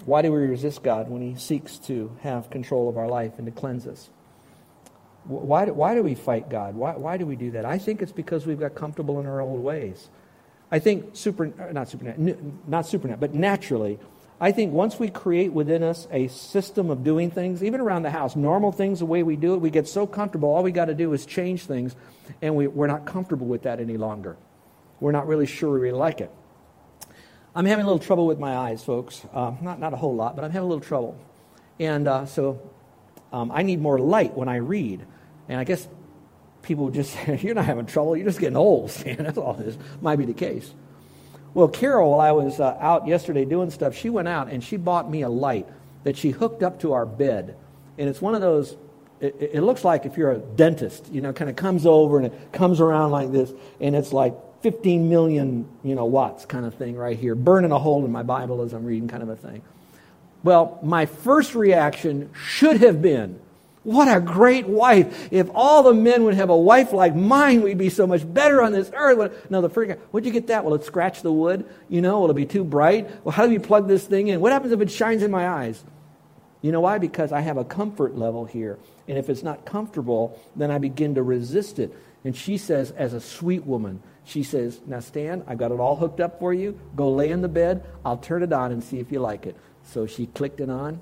Why 0.05 0.21
do 0.21 0.31
we 0.31 0.39
resist 0.39 0.83
God 0.83 1.09
when 1.09 1.21
he 1.21 1.35
seeks 1.35 1.77
to 1.79 2.15
have 2.21 2.49
control 2.49 2.89
of 2.89 2.97
our 2.97 3.07
life 3.07 3.33
and 3.37 3.45
to 3.45 3.51
cleanse 3.51 3.85
us? 3.85 4.09
Why 5.25 5.65
do, 5.65 5.73
why 5.73 5.93
do 5.93 6.01
we 6.01 6.15
fight 6.15 6.49
God? 6.49 6.75
Why, 6.75 6.93
why 6.93 7.17
do 7.17 7.25
we 7.25 7.35
do 7.35 7.51
that? 7.51 7.65
I 7.65 7.77
think 7.77 8.01
it's 8.01 8.11
because 8.11 8.47
we've 8.47 8.59
got 8.59 8.73
comfortable 8.73 9.19
in 9.19 9.27
our 9.27 9.41
old 9.41 9.61
ways. 9.61 10.09
I 10.71 10.79
think 10.79 11.15
super, 11.15 11.47
not 11.71 11.89
super, 11.89 12.15
not 12.65 12.87
super, 12.87 13.15
but 13.17 13.33
naturally, 13.33 13.99
I 14.43 14.51
think 14.51 14.73
once 14.73 14.97
we 14.97 15.07
create 15.07 15.53
within 15.53 15.83
us 15.83 16.07
a 16.09 16.27
system 16.27 16.89
of 16.89 17.03
doing 17.03 17.29
things, 17.29 17.63
even 17.63 17.79
around 17.79 18.01
the 18.01 18.09
house, 18.09 18.35
normal 18.35 18.71
things, 18.71 18.97
the 18.97 19.05
way 19.05 19.21
we 19.21 19.35
do 19.35 19.53
it, 19.53 19.57
we 19.57 19.69
get 19.69 19.87
so 19.87 20.07
comfortable. 20.07 20.49
All 20.49 20.63
we 20.63 20.71
got 20.71 20.85
to 20.85 20.95
do 20.95 21.13
is 21.13 21.27
change 21.27 21.65
things, 21.65 21.95
and 22.41 22.55
we, 22.55 22.65
we're 22.65 22.87
not 22.87 23.05
comfortable 23.05 23.45
with 23.45 23.61
that 23.63 23.79
any 23.79 23.97
longer. 23.97 24.37
We're 24.99 25.11
not 25.11 25.27
really 25.27 25.45
sure 25.45 25.71
we 25.71 25.79
really 25.79 25.99
like 25.99 26.21
it. 26.21 26.31
I'm 27.53 27.65
having 27.65 27.83
a 27.83 27.87
little 27.87 28.03
trouble 28.03 28.25
with 28.25 28.39
my 28.39 28.55
eyes, 28.55 28.83
folks. 28.83 29.23
Uh, 29.31 29.53
not, 29.61 29.79
not 29.79 29.93
a 29.93 29.97
whole 29.97 30.15
lot, 30.15 30.35
but 30.35 30.43
I'm 30.43 30.49
having 30.49 30.65
a 30.65 30.69
little 30.69 30.83
trouble. 30.83 31.19
And 31.79 32.07
uh, 32.07 32.25
so 32.25 32.67
um, 33.31 33.51
I 33.51 33.61
need 33.61 33.79
more 33.79 33.99
light 33.99 34.35
when 34.35 34.49
I 34.49 34.55
read. 34.55 35.05
And 35.49 35.59
I 35.59 35.65
guess 35.65 35.87
people 36.63 36.89
just 36.89 37.13
say, 37.25 37.37
You're 37.43 37.53
not 37.53 37.65
having 37.65 37.85
trouble, 37.85 38.17
you're 38.17 38.25
just 38.25 38.39
getting 38.39 38.57
old. 38.57 38.91
Man. 39.05 39.17
That's 39.17 39.37
all 39.37 39.53
this 39.53 39.77
might 40.01 40.15
be 40.15 40.25
the 40.25 40.33
case. 40.33 40.73
Well, 41.53 41.67
Carol, 41.67 42.11
while 42.11 42.21
I 42.21 42.31
was 42.31 42.59
uh, 42.59 42.77
out 42.79 43.07
yesterday 43.07 43.45
doing 43.45 43.71
stuff, 43.71 43.95
she 43.95 44.09
went 44.09 44.27
out 44.27 44.49
and 44.49 44.63
she 44.63 44.77
bought 44.77 45.09
me 45.09 45.21
a 45.21 45.29
light 45.29 45.67
that 46.03 46.17
she 46.17 46.29
hooked 46.29 46.63
up 46.63 46.79
to 46.81 46.93
our 46.93 47.05
bed. 47.05 47.55
And 47.97 48.09
it's 48.09 48.21
one 48.21 48.35
of 48.35 48.41
those, 48.41 48.77
it, 49.19 49.35
it 49.53 49.61
looks 49.61 49.83
like 49.83 50.05
if 50.05 50.17
you're 50.17 50.31
a 50.31 50.37
dentist, 50.37 51.11
you 51.11 51.21
know, 51.21 51.33
kind 51.33 51.49
of 51.49 51.55
comes 51.55 51.85
over 51.85 52.17
and 52.17 52.27
it 52.27 52.51
comes 52.53 52.79
around 52.79 53.11
like 53.11 53.31
this, 53.31 53.51
and 53.79 53.95
it's 53.95 54.13
like 54.13 54.33
15 54.61 55.09
million, 55.09 55.67
you 55.83 55.95
know, 55.95 56.05
watts 56.05 56.45
kind 56.45 56.65
of 56.65 56.73
thing 56.75 56.95
right 56.95 57.17
here, 57.17 57.35
burning 57.35 57.71
a 57.71 57.79
hole 57.79 58.05
in 58.05 58.11
my 58.11 58.23
Bible 58.23 58.61
as 58.61 58.73
I'm 58.73 58.85
reading 58.85 59.07
kind 59.07 59.23
of 59.23 59.29
a 59.29 59.35
thing. 59.35 59.61
Well, 60.43 60.79
my 60.81 61.05
first 61.05 61.53
reaction 61.53 62.31
should 62.33 62.81
have 62.81 63.01
been, 63.01 63.39
What 63.83 64.15
a 64.15 64.21
great 64.21 64.67
wife. 64.67 65.29
If 65.31 65.49
all 65.55 65.81
the 65.81 65.93
men 65.93 66.23
would 66.23 66.35
have 66.35 66.51
a 66.51 66.57
wife 66.57 66.93
like 66.93 67.15
mine, 67.15 67.63
we'd 67.63 67.79
be 67.79 67.89
so 67.89 68.05
much 68.05 68.31
better 68.31 68.61
on 68.61 68.73
this 68.73 68.91
earth. 68.93 69.49
No, 69.49 69.61
the 69.61 69.69
freak, 69.69 69.97
where'd 70.11 70.25
you 70.25 70.31
get 70.31 70.47
that? 70.47 70.63
Will 70.63 70.75
it 70.75 70.83
scratch 70.83 71.23
the 71.23 71.31
wood? 71.31 71.67
You 71.89 72.01
know, 72.01 72.19
will 72.19 72.29
it 72.29 72.35
be 72.35 72.45
too 72.45 72.63
bright? 72.63 73.09
Well, 73.25 73.31
how 73.31 73.47
do 73.47 73.53
you 73.53 73.59
plug 73.59 73.87
this 73.87 74.05
thing 74.05 74.27
in? 74.27 74.39
What 74.39 74.51
happens 74.51 74.71
if 74.71 74.81
it 74.81 74.91
shines 74.91 75.23
in 75.23 75.31
my 75.31 75.47
eyes? 75.47 75.83
You 76.61 76.71
know 76.71 76.81
why? 76.81 76.99
Because 76.99 77.31
I 77.31 77.41
have 77.41 77.57
a 77.57 77.65
comfort 77.65 78.15
level 78.15 78.45
here. 78.45 78.77
And 79.07 79.17
if 79.17 79.29
it's 79.29 79.41
not 79.41 79.65
comfortable, 79.65 80.39
then 80.55 80.69
I 80.69 80.77
begin 80.77 81.15
to 81.15 81.23
resist 81.23 81.79
it. 81.79 81.91
And 82.23 82.35
she 82.35 82.59
says, 82.59 82.91
as 82.91 83.13
a 83.13 83.19
sweet 83.19 83.65
woman, 83.65 84.03
she 84.23 84.43
says, 84.43 84.79
Now, 84.85 84.99
Stan, 84.99 85.43
I've 85.47 85.57
got 85.57 85.71
it 85.71 85.79
all 85.79 85.95
hooked 85.95 86.19
up 86.19 86.39
for 86.39 86.53
you. 86.53 86.79
Go 86.95 87.11
lay 87.11 87.31
in 87.31 87.41
the 87.41 87.47
bed. 87.47 87.83
I'll 88.05 88.17
turn 88.17 88.43
it 88.43 88.53
on 88.53 88.71
and 88.71 88.83
see 88.83 88.99
if 88.99 89.11
you 89.11 89.19
like 89.19 89.47
it. 89.47 89.55
So 89.83 90.05
she 90.05 90.27
clicked 90.27 90.59
it 90.59 90.69
on, 90.69 91.01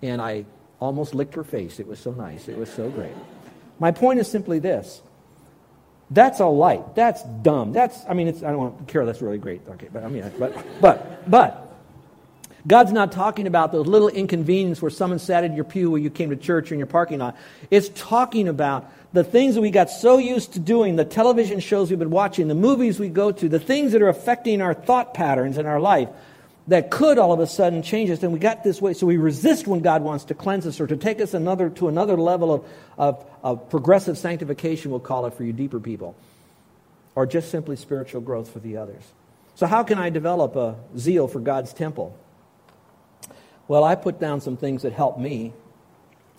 and 0.00 0.22
I 0.22 0.44
almost 0.84 1.14
licked 1.14 1.34
her 1.34 1.44
face. 1.44 1.80
It 1.80 1.86
was 1.86 1.98
so 1.98 2.12
nice. 2.12 2.48
It 2.48 2.56
was 2.56 2.70
so 2.70 2.90
great. 2.90 3.14
My 3.78 3.90
point 3.90 4.20
is 4.20 4.30
simply 4.30 4.58
this. 4.58 5.00
That's 6.10 6.40
all 6.40 6.56
light. 6.56 6.94
That's 6.94 7.22
dumb. 7.22 7.72
That's, 7.72 7.98
I 8.08 8.14
mean, 8.14 8.28
it's, 8.28 8.42
I 8.42 8.50
don't 8.50 8.58
want 8.58 8.88
care. 8.88 9.04
That's 9.06 9.22
really 9.22 9.38
great. 9.38 9.62
Okay, 9.68 9.88
but 9.92 10.04
I 10.04 10.08
mean, 10.08 10.30
but, 10.38 10.54
but, 10.80 11.28
but, 11.30 11.60
God's 12.66 12.92
not 12.92 13.12
talking 13.12 13.46
about 13.46 13.72
those 13.72 13.86
little 13.86 14.08
inconveniences 14.08 14.80
where 14.80 14.90
someone 14.90 15.18
sat 15.18 15.44
in 15.44 15.54
your 15.54 15.64
pew 15.64 15.90
when 15.90 16.02
you 16.02 16.08
came 16.08 16.30
to 16.30 16.36
church 16.36 16.70
or 16.70 16.74
in 16.74 16.78
your 16.78 16.86
parking 16.86 17.18
lot. 17.18 17.36
It's 17.70 17.90
talking 17.90 18.48
about 18.48 18.90
the 19.12 19.22
things 19.22 19.54
that 19.54 19.60
we 19.60 19.70
got 19.70 19.90
so 19.90 20.16
used 20.16 20.54
to 20.54 20.58
doing, 20.58 20.96
the 20.96 21.04
television 21.04 21.60
shows 21.60 21.90
we've 21.90 21.98
been 21.98 22.10
watching, 22.10 22.48
the 22.48 22.54
movies 22.54 22.98
we 22.98 23.08
go 23.08 23.32
to, 23.32 23.48
the 23.50 23.60
things 23.60 23.92
that 23.92 24.00
are 24.00 24.08
affecting 24.08 24.62
our 24.62 24.72
thought 24.72 25.12
patterns 25.12 25.58
in 25.58 25.66
our 25.66 25.78
life 25.78 26.08
that 26.68 26.90
could 26.90 27.18
all 27.18 27.32
of 27.32 27.40
a 27.40 27.46
sudden 27.46 27.82
change 27.82 28.10
us. 28.10 28.22
And 28.22 28.32
we 28.32 28.38
got 28.38 28.64
this 28.64 28.80
way, 28.80 28.94
so 28.94 29.06
we 29.06 29.16
resist 29.16 29.66
when 29.66 29.80
God 29.80 30.02
wants 30.02 30.24
to 30.24 30.34
cleanse 30.34 30.66
us 30.66 30.80
or 30.80 30.86
to 30.86 30.96
take 30.96 31.20
us 31.20 31.34
another 31.34 31.68
to 31.70 31.88
another 31.88 32.16
level 32.16 32.52
of, 32.52 32.64
of, 32.96 33.24
of 33.42 33.70
progressive 33.70 34.16
sanctification, 34.16 34.90
we'll 34.90 35.00
call 35.00 35.26
it 35.26 35.34
for 35.34 35.44
you 35.44 35.52
deeper 35.52 35.78
people, 35.78 36.16
or 37.14 37.26
just 37.26 37.50
simply 37.50 37.76
spiritual 37.76 38.20
growth 38.20 38.50
for 38.50 38.60
the 38.60 38.78
others. 38.78 39.02
So, 39.56 39.66
how 39.66 39.82
can 39.82 39.98
I 39.98 40.10
develop 40.10 40.56
a 40.56 40.76
zeal 40.98 41.28
for 41.28 41.40
God's 41.40 41.72
temple? 41.72 42.16
Well, 43.68 43.84
I 43.84 43.94
put 43.94 44.18
down 44.20 44.40
some 44.40 44.56
things 44.56 44.82
that 44.82 44.92
help 44.92 45.18
me. 45.18 45.52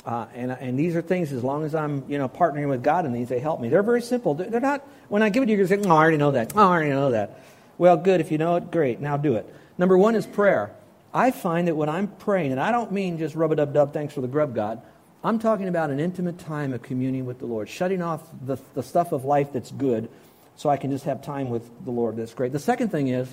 Uh, 0.05 0.27
and, 0.35 0.51
and 0.51 0.77
these 0.77 0.95
are 0.95 1.01
things, 1.01 1.33
as 1.33 1.43
long 1.43 1.63
as 1.63 1.73
I'm 1.73 2.03
you 2.07 2.19
know, 2.19 2.29
partnering 2.29 2.69
with 2.69 2.83
God 2.83 3.05
in 3.05 3.13
these, 3.13 3.27
they 3.27 3.39
help 3.39 3.59
me. 3.59 3.69
They're 3.69 3.81
very 3.81 4.03
simple. 4.03 4.35
They're 4.35 4.59
not, 4.59 4.87
when 5.07 5.23
I 5.23 5.29
give 5.29 5.41
it 5.41 5.47
to 5.47 5.51
you, 5.51 5.57
you're 5.57 5.67
going 5.67 5.81
to 5.81 5.83
say, 5.85 5.89
oh, 5.89 5.95
I 5.95 5.97
already 5.97 6.17
know 6.17 6.31
that. 6.31 6.53
Oh, 6.55 6.59
I 6.59 6.65
already 6.65 6.89
know 6.91 7.09
that. 7.11 7.39
Well, 7.79 7.97
good. 7.97 8.21
If 8.21 8.31
you 8.31 8.37
know 8.37 8.57
it, 8.57 8.69
great. 8.69 8.99
Now 8.99 9.17
do 9.17 9.35
it. 9.35 9.51
Number 9.77 9.97
one 9.97 10.15
is 10.15 10.25
prayer. 10.25 10.71
I 11.13 11.31
find 11.31 11.67
that 11.67 11.75
when 11.75 11.89
I'm 11.89 12.07
praying, 12.07 12.51
and 12.51 12.59
I 12.59 12.71
don't 12.71 12.91
mean 12.91 13.17
just 13.17 13.35
rub 13.35 13.51
a 13.51 13.55
dub 13.55 13.73
dub, 13.73 13.93
thanks 13.93 14.13
for 14.13 14.21
the 14.21 14.27
grub, 14.27 14.53
God. 14.53 14.81
I'm 15.23 15.39
talking 15.39 15.67
about 15.67 15.89
an 15.89 15.99
intimate 15.99 16.37
time 16.37 16.73
of 16.73 16.81
communion 16.81 17.25
with 17.25 17.39
the 17.39 17.45
Lord, 17.45 17.67
shutting 17.67 18.01
off 18.01 18.21
the, 18.45 18.57
the 18.73 18.83
stuff 18.83 19.11
of 19.11 19.25
life 19.25 19.53
that's 19.53 19.71
good 19.71 20.09
so 20.55 20.69
I 20.69 20.77
can 20.77 20.91
just 20.91 21.05
have 21.05 21.21
time 21.21 21.49
with 21.49 21.69
the 21.83 21.91
Lord. 21.91 22.17
That's 22.17 22.33
great. 22.33 22.51
The 22.51 22.59
second 22.59 22.89
thing 22.89 23.07
is 23.07 23.27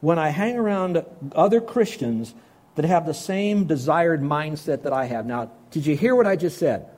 when 0.00 0.18
I 0.18 0.30
hang 0.30 0.58
around 0.58 1.04
other 1.32 1.60
Christians 1.60 2.34
that 2.74 2.84
have 2.84 3.06
the 3.06 3.14
same 3.14 3.64
desired 3.66 4.22
mindset 4.22 4.82
that 4.82 4.92
I 4.92 5.04
have. 5.04 5.26
Now, 5.26 5.50
did 5.70 5.86
you 5.86 5.96
hear 5.96 6.14
what 6.16 6.26
I 6.26 6.36
just 6.36 6.58
said? 6.58 6.88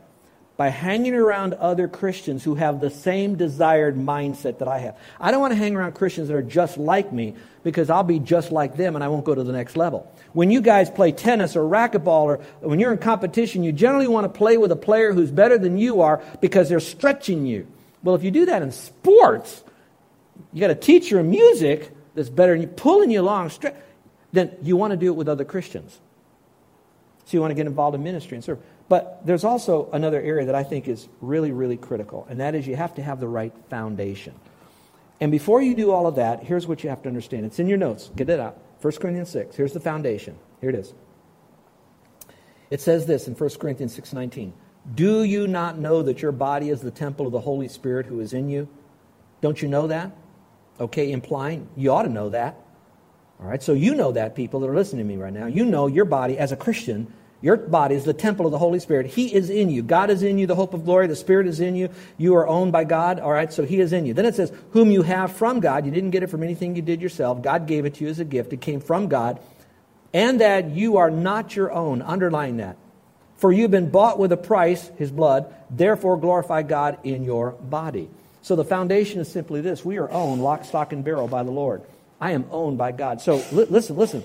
By 0.56 0.68
hanging 0.68 1.14
around 1.14 1.54
other 1.54 1.88
Christians 1.88 2.44
who 2.44 2.54
have 2.56 2.80
the 2.80 2.90
same 2.90 3.37
desired 3.37 3.97
mindset 3.97 4.59
that 4.59 4.68
I 4.68 4.78
have. 4.78 4.99
I 5.18 5.30
don't 5.30 5.40
want 5.40 5.52
to 5.52 5.56
hang 5.56 5.75
around 5.75 5.94
Christians 5.94 6.28
that 6.28 6.35
are 6.35 6.42
just 6.42 6.76
like 6.76 7.12
me 7.12 7.35
because 7.64 7.90
I'll 7.90 8.02
be 8.02 8.18
just 8.18 8.52
like 8.52 8.76
them 8.76 8.94
and 8.94 9.02
I 9.02 9.09
won't 9.09 9.25
go 9.25 9.35
to 9.35 9.42
the 9.42 9.52
next 9.52 9.76
level. 9.76 10.12
When 10.32 10.50
you 10.50 10.61
guys 10.61 10.90
play 10.90 11.11
tennis 11.11 11.56
or 11.56 11.62
racquetball 11.62 12.25
or 12.25 12.37
when 12.61 12.80
you're 12.80 12.92
in 12.92 12.99
competition, 12.99 13.64
you 13.64 13.73
generally 13.73 14.09
want 14.09 14.25
to 14.25 14.38
play 14.38 14.56
with 14.56 14.71
a 14.73 14.76
player 14.76 15.12
who's 15.12 15.30
better 15.30 15.59
than 15.59 15.78
you 15.78 16.02
are 16.02 16.23
because 16.40 16.68
they're 16.68 16.80
stretching 16.80 17.47
you. 17.47 17.67
Well, 18.02 18.15
if 18.15 18.23
you 18.23 18.30
do 18.30 18.47
that 18.47 18.62
in 18.62 18.73
sports, 18.73 19.65
you 20.52 20.60
got 20.60 20.71
a 20.71 20.75
teacher 20.75 21.19
of 21.19 21.26
music 21.26 21.91
that's 22.15 22.28
better 22.28 22.52
than 22.52 22.62
you, 22.62 22.69
pulling 22.69 23.10
you 23.10 23.21
along. 23.21 23.49
Stre- 23.49 23.75
then 24.32 24.56
you 24.62 24.76
want 24.76 24.91
to 24.93 24.97
do 24.97 25.06
it 25.06 25.17
with 25.17 25.28
other 25.28 25.45
Christians. 25.45 25.99
So 27.25 27.36
you 27.36 27.41
want 27.41 27.52
to 27.52 27.54
get 27.54 27.67
involved 27.67 27.95
in 27.95 28.02
ministry 28.02 28.36
and 28.36 28.45
serve. 28.45 28.58
But 28.93 29.25
there's 29.25 29.43
also 29.43 29.89
another 29.95 30.21
area 30.21 30.45
that 30.45 30.55
I 30.55 30.65
think 30.65 30.87
is 30.87 31.09
really, 31.23 31.50
really 31.50 31.78
critical, 31.78 32.26
and 32.28 32.39
that 32.41 32.55
is 32.55 32.67
you 32.67 32.76
have 32.76 32.95
to 32.97 33.02
have 33.02 33.21
the 33.21 33.26
right 33.26 33.55
foundation. 33.71 34.35
And 35.19 35.33
before 35.33 35.63
you 35.63 35.75
do 35.75 35.91
all 35.91 36.07
of 36.07 36.17
that, 36.17 36.43
here's 36.43 36.67
what 36.67 36.85
you 36.85 36.91
have 36.91 37.00
to 37.05 37.09
understand. 37.09 37.47
It's 37.47 37.59
in 37.59 37.69
your 37.69 37.78
notes. 37.78 38.11
Get 38.15 38.28
it 38.28 38.39
out. 38.39 38.59
1 38.83 38.93
Corinthians 39.00 39.31
6. 39.31 39.57
Here's 39.57 39.73
the 39.73 39.81
foundation. 39.81 40.37
Here 40.61 40.69
it 40.69 40.76
is. 40.76 40.93
It 42.69 42.83
says 42.83 43.07
this 43.07 43.28
in 43.28 43.35
1 43.35 43.59
Corinthians 43.59 43.95
6:19. 43.95 44.52
Do 44.95 45.23
you 45.23 45.49
not 45.49 45.78
know 45.78 46.02
that 46.02 46.21
your 46.21 46.33
body 46.33 46.69
is 46.69 46.83
the 46.83 46.91
temple 46.91 47.25
of 47.25 47.33
the 47.33 47.41
Holy 47.41 47.69
Spirit 47.69 48.05
who 48.05 48.21
is 48.21 48.35
in 48.35 48.50
you? 48.50 48.69
Don't 49.41 49.63
you 49.63 49.69
know 49.69 49.87
that? 49.87 50.11
Okay, 50.78 51.13
implying 51.13 51.67
you 51.78 51.93
ought 51.93 52.02
to 52.02 52.11
know 52.11 52.28
that. 52.28 52.61
All 53.41 53.47
right, 53.47 53.63
so 53.63 53.73
you 53.73 53.95
know 53.95 54.13
that, 54.13 54.35
people 54.35 54.61
that 54.61 54.69
are 54.69 54.76
listening 54.76 55.09
to 55.09 55.09
me 55.09 55.17
right 55.17 55.33
now. 55.33 55.47
You 55.47 55.65
know 55.65 55.87
your 55.87 56.05
body 56.05 56.37
as 56.37 56.52
a 56.52 56.57
Christian. 56.57 57.11
Your 57.43 57.57
body 57.57 57.97
is 57.97 58.05
the 58.05 58.15
temple 58.15 58.47
of 58.47 58.52
the 58.52 58.59
Holy 58.59 58.78
Spirit. 58.78 59.07
He 59.07 59.35
is 59.35 59.50
in 59.50 59.69
you. 59.69 59.83
God 59.83 60.11
is 60.11 60.23
in 60.23 60.39
you, 60.39 60.47
the 60.47 60.55
hope 60.55 60.75
of 60.75 60.85
glory. 60.85 61.09
The 61.09 61.17
Spirit 61.17 61.49
is 61.49 61.59
in 61.59 61.75
you. 61.75 61.89
You 62.17 62.37
are 62.37 62.47
owned 62.47 62.71
by 62.71 62.85
God. 62.85 63.19
All 63.19 63.33
right, 63.33 63.52
so 63.52 63.65
He 63.65 63.81
is 63.81 63.93
in 63.93 64.07
you. 64.07 64.15
Then 64.15 64.26
it 64.26 64.37
says, 64.37 64.52
whom 64.71 64.93
you 64.93 65.02
have 65.02 65.33
from 65.33 65.59
God. 65.59 65.85
You 65.85 65.91
didn't 65.91 66.11
get 66.11 66.23
it 66.23 66.28
from 66.28 66.45
anything 66.45 66.76
you 66.76 66.83
did 66.83 67.02
yourself. 67.02 67.43
God 67.43 67.67
gave 67.67 67.85
it 67.85 67.95
to 67.95 68.05
you 68.05 68.11
as 68.11 68.21
a 68.21 68.25
gift. 68.25 68.52
It 68.52 68.61
came 68.61 68.81
from 68.81 69.09
God. 69.09 69.41
And 70.15 70.41
that 70.41 70.71
you 70.71 70.99
are 70.99 71.11
not 71.11 71.57
your 71.57 71.73
own. 71.73 72.00
Underline 72.00 72.59
that. 72.59 72.76
For 73.39 73.52
you've 73.52 73.73
been 73.73 73.91
bought 73.91 74.21
with 74.21 74.31
a 74.31 74.37
price, 74.37 74.89
His 74.97 75.11
blood. 75.11 75.52
Therefore, 75.69 76.17
glorify 76.17 76.63
God 76.63 76.99
in 77.02 77.25
your 77.25 77.50
body. 77.50 78.09
So 78.43 78.55
the 78.55 78.65
foundation 78.65 79.21
is 79.21 79.31
simply 79.31 79.61
this 79.61 79.85
we 79.85 79.99
are 79.99 80.11
owned, 80.11 80.43
lock, 80.43 80.65
stock, 80.65 80.93
and 80.93 81.05
barrel 81.05 81.26
by 81.26 81.43
the 81.43 81.50
Lord. 81.50 81.83
I 82.21 82.33
am 82.33 82.45
owned 82.52 82.78
by 82.78 82.93
God. 82.93 83.21
So 83.21 83.43
li- 83.50 83.67
listen, 83.69 83.97
listen. 83.97 84.23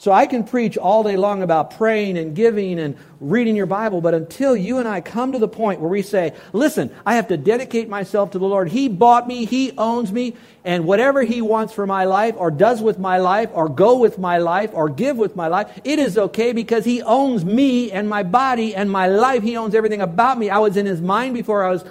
So 0.00 0.12
I 0.12 0.26
can 0.26 0.44
preach 0.44 0.78
all 0.78 1.02
day 1.02 1.16
long 1.16 1.42
about 1.42 1.76
praying 1.76 2.18
and 2.18 2.34
giving 2.34 2.78
and 2.78 2.96
reading 3.18 3.56
your 3.56 3.66
Bible, 3.66 4.00
but 4.00 4.14
until 4.14 4.56
you 4.56 4.78
and 4.78 4.86
I 4.86 5.00
come 5.00 5.32
to 5.32 5.40
the 5.40 5.48
point 5.48 5.80
where 5.80 5.90
we 5.90 6.02
say, 6.02 6.34
listen, 6.52 6.94
I 7.04 7.16
have 7.16 7.26
to 7.28 7.36
dedicate 7.36 7.88
myself 7.88 8.30
to 8.30 8.38
the 8.38 8.46
Lord. 8.46 8.68
He 8.68 8.86
bought 8.86 9.26
me, 9.26 9.44
He 9.44 9.72
owns 9.76 10.12
me, 10.12 10.36
and 10.62 10.84
whatever 10.84 11.24
He 11.24 11.42
wants 11.42 11.72
for 11.72 11.84
my 11.84 12.04
life, 12.04 12.36
or 12.38 12.52
does 12.52 12.80
with 12.80 13.00
my 13.00 13.18
life, 13.18 13.50
or 13.52 13.68
go 13.68 13.98
with 13.98 14.20
my 14.20 14.38
life, 14.38 14.70
or 14.72 14.88
give 14.88 15.16
with 15.16 15.34
my 15.34 15.48
life, 15.48 15.80
it 15.82 15.98
is 15.98 16.16
okay 16.16 16.52
because 16.52 16.84
He 16.84 17.02
owns 17.02 17.44
me 17.44 17.90
and 17.90 18.08
my 18.08 18.22
body 18.22 18.76
and 18.76 18.88
my 18.88 19.08
life. 19.08 19.42
He 19.42 19.56
owns 19.56 19.74
everything 19.74 20.00
about 20.00 20.38
me. 20.38 20.48
I 20.48 20.58
was 20.58 20.76
in 20.76 20.86
His 20.86 21.02
mind 21.02 21.34
before 21.34 21.64
I 21.64 21.70
was 21.70 21.84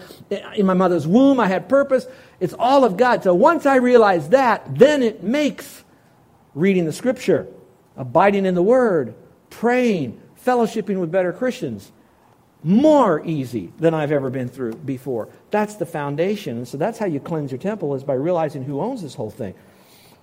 in 0.56 0.66
my 0.66 0.74
mother's 0.74 1.06
womb. 1.06 1.42
I 1.42 1.48
had 1.48 1.68
purpose. 1.68 2.08
It's 2.40 2.54
all 2.58 2.86
of 2.86 2.96
God. 2.96 3.24
So 3.24 3.34
once 3.34 3.66
I 3.66 3.76
realize 3.76 4.30
that, 4.30 4.78
then 4.78 5.04
it 5.04 5.24
makes 5.24 5.84
reading 6.56 6.86
the 6.86 6.94
Scripture 6.94 7.50
abiding 7.98 8.46
in 8.46 8.56
the 8.56 8.64
Word, 8.64 9.14
praying, 9.50 10.22
fellowshipping 10.46 11.00
with 11.00 11.12
better 11.12 11.34
Christians 11.34 11.92
more 12.64 13.24
easy 13.26 13.72
than 13.80 13.94
I've 13.94 14.12
ever 14.12 14.30
been 14.30 14.50
through 14.50 14.74
before. 14.74 15.30
That's 15.52 15.76
the 15.76 15.86
foundation. 15.86 16.58
And 16.58 16.68
so 16.68 16.78
that's 16.78 16.98
how 16.98 17.06
you 17.06 17.20
cleanse 17.20 17.52
your 17.52 17.60
temple 17.60 17.96
is 17.96 18.04
by 18.04 18.16
realizing 18.16 18.64
who 18.64 18.82
owns 18.82 19.02
this 19.02 19.16
whole 19.16 19.30
thing. 19.30 19.54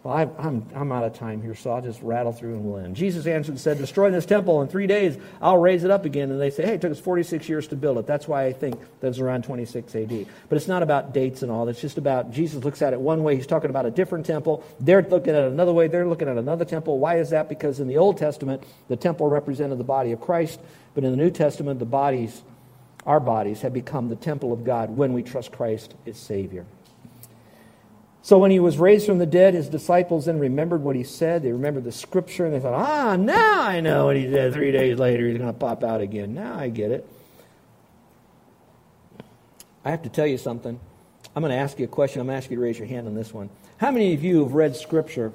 Well, 0.04 0.14
I, 0.14 0.46
am 0.46 0.66
I'm 0.74 0.92
out 0.92 1.04
of 1.04 1.14
time 1.14 1.40
here, 1.40 1.54
so 1.54 1.70
I'll 1.70 1.80
just 1.80 2.02
rattle 2.02 2.30
through 2.30 2.56
and 2.56 2.64
we'll 2.66 2.76
end. 2.76 2.94
Jesus 2.94 3.26
answered 3.26 3.52
and 3.52 3.60
said, 3.60 3.78
Destroy 3.78 4.10
this 4.10 4.26
temple 4.26 4.60
in 4.60 4.68
three 4.68 4.86
days, 4.86 5.16
I'll 5.40 5.56
raise 5.56 5.82
it 5.82 5.90
up 5.90 6.04
again. 6.04 6.30
And 6.30 6.38
they 6.38 6.50
say, 6.50 6.66
Hey, 6.66 6.74
it 6.74 6.82
took 6.82 6.92
us 6.92 7.00
46 7.00 7.48
years 7.48 7.68
to 7.68 7.76
build 7.76 7.96
it. 7.96 8.06
That's 8.06 8.28
why 8.28 8.44
I 8.44 8.52
think 8.52 8.78
that's 9.00 9.18
around 9.18 9.44
26 9.44 9.96
AD. 9.96 10.26
But 10.50 10.56
it's 10.56 10.68
not 10.68 10.82
about 10.82 11.14
dates 11.14 11.40
and 11.40 11.50
all. 11.50 11.66
It's 11.70 11.80
just 11.80 11.96
about 11.96 12.32
Jesus 12.32 12.62
looks 12.64 12.82
at 12.82 12.92
it 12.92 13.00
one 13.00 13.22
way. 13.22 13.34
He's 13.34 13.46
talking 13.46 13.70
about 13.70 13.86
a 13.86 13.90
different 13.90 14.26
temple. 14.26 14.62
They're 14.78 15.00
looking 15.00 15.34
at 15.34 15.44
it 15.44 15.52
another 15.52 15.72
way. 15.72 15.88
They're 15.88 16.06
looking 16.06 16.28
at 16.28 16.36
another 16.36 16.66
temple. 16.66 16.98
Why 16.98 17.16
is 17.16 17.30
that? 17.30 17.48
Because 17.48 17.80
in 17.80 17.88
the 17.88 17.96
Old 17.96 18.18
Testament, 18.18 18.62
the 18.88 18.96
temple 18.96 19.30
represented 19.30 19.78
the 19.78 19.84
body 19.84 20.12
of 20.12 20.20
Christ. 20.20 20.60
But 20.94 21.04
in 21.04 21.12
the 21.12 21.16
New 21.16 21.30
Testament, 21.30 21.78
the 21.78 21.86
bodies, 21.86 22.42
our 23.06 23.20
bodies, 23.20 23.62
have 23.62 23.72
become 23.72 24.10
the 24.10 24.16
temple 24.16 24.52
of 24.52 24.64
God 24.64 24.94
when 24.94 25.14
we 25.14 25.22
trust 25.22 25.50
Christ 25.50 25.94
as 26.06 26.18
Savior. 26.18 26.66
So 28.24 28.38
when 28.38 28.50
he 28.50 28.58
was 28.58 28.78
raised 28.78 29.04
from 29.04 29.18
the 29.18 29.26
dead, 29.26 29.52
his 29.52 29.68
disciples 29.68 30.24
then 30.24 30.38
remembered 30.38 30.82
what 30.82 30.96
he 30.96 31.04
said. 31.04 31.42
They 31.42 31.52
remembered 31.52 31.84
the 31.84 31.92
scripture 31.92 32.46
and 32.46 32.54
they 32.54 32.58
thought, 32.58 32.72
ah, 32.72 33.16
now 33.16 33.60
I 33.60 33.80
know 33.80 34.06
what 34.06 34.16
he 34.16 34.32
said. 34.32 34.54
Three 34.54 34.72
days 34.72 34.98
later, 34.98 35.28
he's 35.28 35.36
going 35.36 35.52
to 35.52 35.58
pop 35.58 35.84
out 35.84 36.00
again. 36.00 36.32
Now 36.32 36.58
I 36.58 36.70
get 36.70 36.90
it. 36.90 37.06
I 39.84 39.90
have 39.90 40.04
to 40.04 40.08
tell 40.08 40.26
you 40.26 40.38
something. 40.38 40.80
I'm 41.36 41.42
going 41.42 41.50
to 41.50 41.58
ask 41.58 41.78
you 41.78 41.84
a 41.84 41.88
question. 41.88 42.22
I'm 42.22 42.26
going 42.26 42.40
to 42.40 42.42
ask 42.42 42.50
you 42.50 42.56
to 42.56 42.62
raise 42.62 42.78
your 42.78 42.88
hand 42.88 43.06
on 43.06 43.14
this 43.14 43.34
one. 43.34 43.50
How 43.76 43.90
many 43.90 44.14
of 44.14 44.24
you 44.24 44.42
have 44.42 44.54
read 44.54 44.74
scripture 44.74 45.34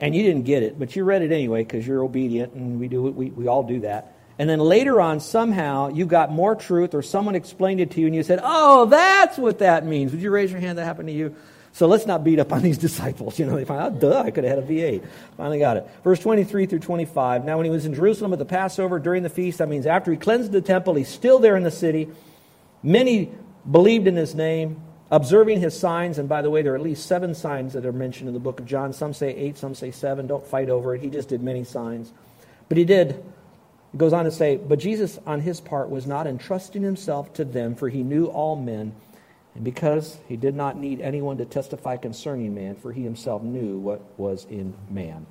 and 0.00 0.14
you 0.14 0.22
didn't 0.22 0.44
get 0.44 0.62
it, 0.62 0.78
but 0.78 0.94
you 0.94 1.02
read 1.02 1.22
it 1.22 1.32
anyway 1.32 1.64
because 1.64 1.84
you're 1.88 2.04
obedient 2.04 2.52
and 2.52 2.78
we 2.78 2.86
do 2.86 3.02
we, 3.02 3.30
we 3.30 3.48
all 3.48 3.64
do 3.64 3.80
that. 3.80 4.14
And 4.40 4.48
then 4.48 4.58
later 4.58 5.02
on, 5.02 5.20
somehow, 5.20 5.90
you 5.90 6.06
got 6.06 6.32
more 6.32 6.54
truth 6.54 6.94
or 6.94 7.02
someone 7.02 7.34
explained 7.34 7.78
it 7.78 7.90
to 7.90 8.00
you 8.00 8.06
and 8.06 8.16
you 8.16 8.22
said, 8.22 8.40
Oh, 8.42 8.86
that's 8.86 9.36
what 9.36 9.58
that 9.58 9.84
means. 9.84 10.12
Would 10.12 10.22
you 10.22 10.30
raise 10.30 10.50
your 10.50 10.62
hand? 10.62 10.78
That 10.78 10.86
happened 10.86 11.08
to 11.08 11.14
you? 11.14 11.36
So 11.72 11.86
let's 11.86 12.06
not 12.06 12.24
beat 12.24 12.38
up 12.38 12.50
on 12.50 12.62
these 12.68 12.78
disciples. 12.78 13.38
You 13.38 13.44
know, 13.44 13.54
they 13.54 13.66
find 13.66 13.82
out, 13.82 13.92
oh, 13.96 13.96
duh, 13.96 14.22
I 14.22 14.30
could 14.30 14.44
have 14.44 14.56
had 14.56 14.64
a 14.64 14.66
V8. 14.66 15.06
Finally 15.36 15.58
got 15.58 15.76
it. 15.76 15.86
Verse 16.02 16.20
23 16.20 16.64
through 16.64 16.78
25. 16.78 17.44
Now, 17.44 17.58
when 17.58 17.66
he 17.66 17.70
was 17.70 17.84
in 17.84 17.92
Jerusalem 17.92 18.32
at 18.32 18.38
the 18.38 18.46
Passover 18.46 18.98
during 18.98 19.22
the 19.22 19.28
feast, 19.28 19.58
that 19.58 19.68
means 19.68 19.84
after 19.84 20.10
he 20.10 20.16
cleansed 20.16 20.52
the 20.52 20.62
temple, 20.62 20.94
he's 20.94 21.10
still 21.10 21.38
there 21.38 21.54
in 21.54 21.62
the 21.62 21.70
city. 21.70 22.08
Many 22.82 23.30
believed 23.70 24.06
in 24.06 24.16
his 24.16 24.34
name, 24.34 24.80
observing 25.10 25.60
his 25.60 25.78
signs. 25.78 26.16
And 26.16 26.30
by 26.30 26.40
the 26.40 26.48
way, 26.48 26.62
there 26.62 26.72
are 26.72 26.76
at 26.76 26.82
least 26.82 27.04
seven 27.04 27.34
signs 27.34 27.74
that 27.74 27.84
are 27.84 27.92
mentioned 27.92 28.28
in 28.28 28.32
the 28.32 28.40
book 28.40 28.58
of 28.58 28.64
John. 28.64 28.94
Some 28.94 29.12
say 29.12 29.36
eight, 29.36 29.58
some 29.58 29.74
say 29.74 29.90
seven. 29.90 30.26
Don't 30.26 30.46
fight 30.46 30.70
over 30.70 30.94
it. 30.94 31.02
He 31.02 31.10
just 31.10 31.28
did 31.28 31.42
many 31.42 31.62
signs. 31.62 32.10
But 32.70 32.78
he 32.78 32.86
did. 32.86 33.22
He 33.92 33.98
goes 33.98 34.12
on 34.12 34.24
to 34.24 34.30
say, 34.30 34.56
But 34.56 34.78
Jesus, 34.78 35.18
on 35.26 35.40
his 35.40 35.60
part, 35.60 35.90
was 35.90 36.06
not 36.06 36.26
entrusting 36.26 36.82
himself 36.82 37.32
to 37.34 37.44
them, 37.44 37.74
for 37.74 37.88
he 37.88 38.02
knew 38.02 38.26
all 38.26 38.56
men 38.56 38.92
and 39.54 39.64
because 39.64 40.16
he 40.28 40.36
did 40.36 40.54
not 40.54 40.76
need 40.76 41.00
anyone 41.00 41.38
to 41.38 41.44
testify 41.44 41.96
concerning 41.96 42.54
man, 42.54 42.76
for 42.76 42.92
he 42.92 43.02
himself 43.02 43.42
knew 43.42 43.78
what 43.78 44.00
was 44.16 44.46
in 44.48 44.74
man. 44.88 45.26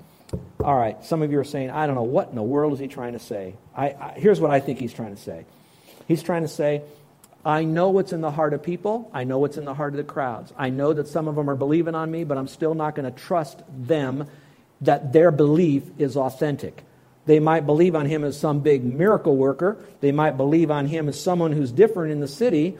All 0.63 0.77
right, 0.77 1.03
some 1.03 1.21
of 1.21 1.31
you 1.31 1.39
are 1.39 1.45
saying, 1.45 1.71
I 1.71 1.87
don't 1.87 1.95
know, 1.95 2.03
what 2.03 2.29
in 2.29 2.35
the 2.35 2.43
world 2.43 2.73
is 2.73 2.79
he 2.79 2.87
trying 2.87 3.13
to 3.13 3.19
say? 3.19 3.55
I, 3.75 3.87
I, 3.87 4.13
here's 4.17 4.39
what 4.39 4.51
I 4.51 4.59
think 4.59 4.79
he's 4.79 4.93
trying 4.93 5.15
to 5.15 5.21
say. 5.21 5.45
He's 6.07 6.21
trying 6.21 6.41
to 6.41 6.47
say, 6.47 6.81
I 7.45 7.63
know 7.63 7.89
what's 7.89 8.11
in 8.11 8.21
the 8.21 8.31
heart 8.31 8.53
of 8.53 8.61
people. 8.61 9.09
I 9.13 9.23
know 9.23 9.39
what's 9.39 9.57
in 9.57 9.63
the 9.63 9.73
heart 9.73 9.93
of 9.93 9.97
the 9.97 10.03
crowds. 10.03 10.51
I 10.57 10.69
know 10.69 10.91
that 10.91 11.07
some 11.07 11.27
of 11.27 11.35
them 11.35 11.49
are 11.49 11.55
believing 11.55 11.95
on 11.95 12.11
me, 12.11 12.25
but 12.25 12.37
I'm 12.37 12.47
still 12.47 12.75
not 12.75 12.95
going 12.95 13.11
to 13.11 13.17
trust 13.17 13.63
them 13.69 14.27
that 14.81 15.13
their 15.13 15.31
belief 15.31 15.83
is 15.97 16.17
authentic. 16.17 16.83
They 17.29 17.39
might 17.39 17.67
believe 17.67 17.93
on 17.93 18.07
him 18.07 18.23
as 18.23 18.39
some 18.39 18.61
big 18.61 18.83
miracle 18.83 19.37
worker. 19.37 19.77
They 20.01 20.11
might 20.11 20.35
believe 20.35 20.71
on 20.71 20.87
him 20.87 21.07
as 21.07 21.21
someone 21.21 21.51
who's 21.51 21.71
different 21.71 22.11
in 22.11 22.21
the 22.21 22.27
city, 22.27 22.75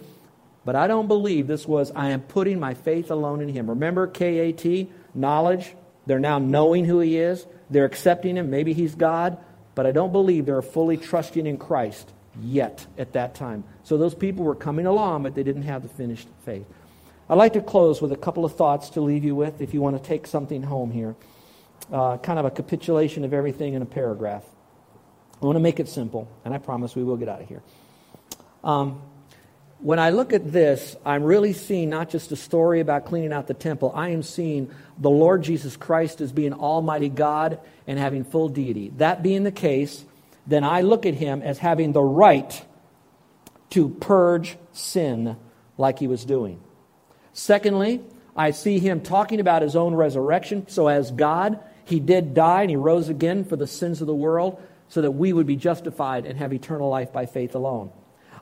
but 0.65 0.75
I 0.75 0.87
don't 0.87 1.07
believe 1.07 1.45
this 1.45 1.67
was, 1.67 1.91
I 1.95 2.09
am 2.09 2.21
putting 2.21 2.59
my 2.59 2.73
faith 2.73 3.11
alone 3.11 3.41
in 3.41 3.49
him. 3.49 3.69
Remember 3.69 4.07
KAT, 4.07 4.87
knowledge? 5.13 5.75
They're 6.07 6.17
now 6.17 6.39
knowing 6.39 6.85
who 6.85 6.99
he 6.99 7.19
is. 7.19 7.45
They're 7.69 7.85
accepting 7.85 8.37
him. 8.37 8.49
Maybe 8.49 8.73
he's 8.73 8.95
God. 8.95 9.37
But 9.75 9.85
I 9.85 9.91
don't 9.91 10.11
believe 10.11 10.47
they're 10.47 10.63
fully 10.63 10.97
trusting 10.97 11.45
in 11.45 11.59
Christ 11.59 12.11
yet 12.41 12.87
at 12.97 13.13
that 13.13 13.35
time. 13.35 13.65
So 13.83 13.99
those 13.99 14.15
people 14.15 14.45
were 14.45 14.55
coming 14.55 14.87
along, 14.87 15.21
but 15.21 15.35
they 15.35 15.43
didn't 15.43 15.61
have 15.61 15.83
the 15.83 15.89
finished 15.89 16.27
faith. 16.43 16.65
I'd 17.29 17.35
like 17.35 17.53
to 17.53 17.61
close 17.61 18.01
with 18.01 18.11
a 18.11 18.17
couple 18.17 18.45
of 18.45 18.55
thoughts 18.55 18.89
to 18.91 19.01
leave 19.01 19.23
you 19.23 19.35
with 19.35 19.61
if 19.61 19.75
you 19.75 19.81
want 19.81 20.01
to 20.01 20.03
take 20.03 20.25
something 20.25 20.63
home 20.63 20.89
here. 20.89 21.15
Uh, 21.91 22.17
kind 22.17 22.37
of 22.37 22.45
a 22.45 22.51
capitulation 22.51 23.25
of 23.25 23.33
everything 23.33 23.73
in 23.73 23.81
a 23.81 23.85
paragraph. 23.85 24.43
I 25.41 25.45
want 25.45 25.55
to 25.55 25.61
make 25.61 25.79
it 25.79 25.89
simple, 25.89 26.27
and 26.45 26.53
I 26.53 26.59
promise 26.59 26.95
we 26.95 27.03
will 27.03 27.17
get 27.17 27.29
out 27.29 27.41
of 27.41 27.47
here. 27.47 27.63
Um, 28.63 29.01
when 29.79 29.97
I 29.97 30.09
look 30.09 30.33
at 30.33 30.51
this, 30.51 30.97
I'm 31.05 31.23
really 31.23 31.53
seeing 31.53 31.89
not 31.89 32.09
just 32.09 32.31
a 32.33 32.35
story 32.35 32.81
about 32.81 33.05
cleaning 33.05 33.31
out 33.31 33.47
the 33.47 33.53
temple, 33.53 33.93
I 33.95 34.09
am 34.09 34.23
seeing 34.23 34.69
the 34.97 35.09
Lord 35.09 35.41
Jesus 35.41 35.77
Christ 35.77 36.19
as 36.19 36.33
being 36.33 36.53
Almighty 36.53 37.07
God 37.07 37.59
and 37.87 37.97
having 37.97 38.25
full 38.25 38.49
deity. 38.49 38.91
That 38.97 39.23
being 39.23 39.43
the 39.43 39.51
case, 39.51 40.03
then 40.45 40.65
I 40.65 40.81
look 40.81 41.05
at 41.05 41.13
him 41.13 41.41
as 41.41 41.57
having 41.57 41.93
the 41.93 42.03
right 42.03 42.61
to 43.71 43.89
purge 43.89 44.57
sin 44.73 45.37
like 45.77 45.99
he 45.99 46.07
was 46.07 46.25
doing. 46.25 46.59
Secondly, 47.31 48.01
I 48.35 48.51
see 48.51 48.79
him 48.79 49.01
talking 49.01 49.39
about 49.39 49.61
his 49.61 49.75
own 49.75 49.95
resurrection. 49.95 50.67
So, 50.67 50.87
as 50.87 51.11
God, 51.11 51.59
he 51.89 51.99
did 51.99 52.33
die 52.33 52.61
and 52.61 52.69
he 52.69 52.75
rose 52.75 53.09
again 53.09 53.43
for 53.43 53.55
the 53.55 53.67
sins 53.67 54.01
of 54.01 54.07
the 54.07 54.15
world 54.15 54.61
so 54.89 55.01
that 55.01 55.11
we 55.11 55.33
would 55.33 55.47
be 55.47 55.55
justified 55.55 56.25
and 56.25 56.37
have 56.37 56.53
eternal 56.53 56.89
life 56.89 57.11
by 57.11 57.25
faith 57.25 57.55
alone. 57.55 57.91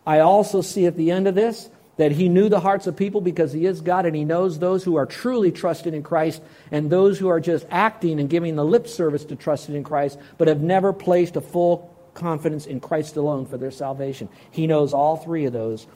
I 0.06 0.20
also 0.20 0.62
see 0.62 0.86
at 0.86 0.96
the 0.96 1.12
end 1.12 1.28
of 1.28 1.36
this 1.36 1.70
that 1.98 2.12
he 2.12 2.30
knew 2.30 2.48
the 2.48 2.60
hearts 2.60 2.88
of 2.88 2.96
people 2.96 3.22
because 3.22 3.52
he 3.52 3.66
is 3.66 3.82
God 3.82 4.06
and 4.06 4.16
he 4.16 4.24
knows 4.24 4.60
those 4.60 4.84
who 4.84 4.96
are 4.96 5.06
truly 5.06 5.52
trusted 5.52 5.94
in 5.94 6.04
Christ 6.04 6.42
and 6.72 6.90
those 6.90 7.18
who 7.18 7.28
are 7.28 7.40
just 7.40 7.66
acting 7.70 8.20
and 8.20 8.30
giving 8.30 8.56
the 8.56 8.64
lip 8.64 8.88
service 8.88 9.26
to 9.26 9.36
trusted 9.36 9.76
in 9.76 9.84
Christ 9.84 10.20
but 10.38 10.48
have 10.48 10.62
never 10.62 10.94
placed 10.94 11.36
a 11.36 11.42
full 11.42 11.94
confidence 12.14 12.66
in 12.66 12.80
Christ 12.80 13.16
alone 13.16 13.46
for 13.46 13.58
their 13.58 13.72
salvation. 13.72 14.30
He 14.52 14.68
knows 14.68 14.94
all 14.94 15.18
three 15.18 15.46
of 15.46 15.54
those. 15.54 15.88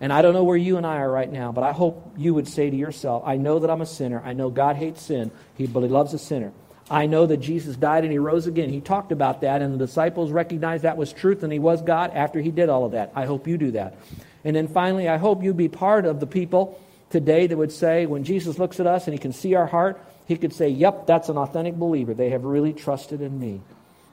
And 0.00 0.12
I 0.12 0.20
don't 0.22 0.34
know 0.34 0.44
where 0.44 0.56
you 0.56 0.76
and 0.76 0.86
I 0.86 0.98
are 0.98 1.10
right 1.10 1.30
now, 1.30 1.52
but 1.52 1.64
I 1.64 1.72
hope 1.72 2.14
you 2.18 2.34
would 2.34 2.48
say 2.48 2.68
to 2.68 2.76
yourself, 2.76 3.22
I 3.24 3.36
know 3.36 3.60
that 3.60 3.70
I'm 3.70 3.80
a 3.80 3.86
sinner. 3.86 4.20
I 4.22 4.34
know 4.34 4.50
God 4.50 4.76
hates 4.76 5.02
sin, 5.02 5.30
but 5.58 5.80
he 5.82 5.88
loves 5.88 6.12
a 6.12 6.18
sinner. 6.18 6.52
I 6.88 7.06
know 7.06 7.26
that 7.26 7.38
Jesus 7.38 7.76
died 7.76 8.04
and 8.04 8.12
he 8.12 8.18
rose 8.18 8.46
again. 8.46 8.70
He 8.70 8.80
talked 8.80 9.10
about 9.10 9.40
that, 9.40 9.60
and 9.60 9.74
the 9.74 9.86
disciples 9.86 10.30
recognized 10.30 10.84
that 10.84 10.96
was 10.96 11.12
truth 11.12 11.42
and 11.42 11.52
he 11.52 11.58
was 11.58 11.82
God 11.82 12.12
after 12.14 12.40
he 12.40 12.50
did 12.50 12.68
all 12.68 12.84
of 12.84 12.92
that. 12.92 13.10
I 13.14 13.26
hope 13.26 13.48
you 13.48 13.58
do 13.58 13.72
that. 13.72 13.96
And 14.44 14.54
then 14.54 14.68
finally, 14.68 15.08
I 15.08 15.16
hope 15.16 15.42
you 15.42 15.52
be 15.52 15.68
part 15.68 16.06
of 16.06 16.20
the 16.20 16.26
people 16.26 16.80
today 17.10 17.48
that 17.48 17.56
would 17.56 17.72
say, 17.72 18.06
when 18.06 18.22
Jesus 18.22 18.58
looks 18.58 18.78
at 18.78 18.86
us 18.86 19.06
and 19.06 19.14
he 19.14 19.18
can 19.18 19.32
see 19.32 19.54
our 19.54 19.66
heart, 19.66 20.00
he 20.26 20.36
could 20.36 20.52
say, 20.52 20.68
Yep, 20.68 21.06
that's 21.06 21.28
an 21.28 21.38
authentic 21.38 21.74
believer. 21.74 22.14
They 22.14 22.30
have 22.30 22.44
really 22.44 22.72
trusted 22.72 23.20
in 23.20 23.38
me. 23.38 23.60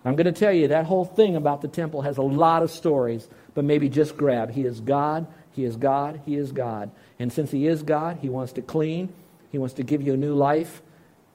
I'm 0.06 0.16
going 0.16 0.26
to 0.26 0.32
tell 0.32 0.52
you, 0.52 0.68
that 0.68 0.86
whole 0.86 1.06
thing 1.06 1.36
about 1.36 1.62
the 1.62 1.68
temple 1.68 2.02
has 2.02 2.18
a 2.18 2.24
lot 2.24 2.62
of 2.62 2.72
stories, 2.72 3.28
but 3.54 3.64
maybe 3.64 3.88
just 3.88 4.18
grab. 4.18 4.52
He 4.52 4.64
is 4.64 4.80
God, 4.82 5.28
He 5.54 5.64
is 5.64 5.76
God, 5.76 6.22
He 6.26 6.36
is 6.36 6.52
God. 6.52 6.92
And 7.20 7.32
since 7.32 7.52
He 7.52 7.68
is 7.68 7.84
God, 7.84 8.18
He 8.22 8.30
wants 8.30 8.54
to 8.54 8.62
clean, 8.62 9.14
He 9.52 9.58
wants 9.58 9.76
to 9.76 9.84
give 9.84 10.02
you 10.02 10.14
a 10.14 10.18
new 10.18 10.34
life. 10.34 10.82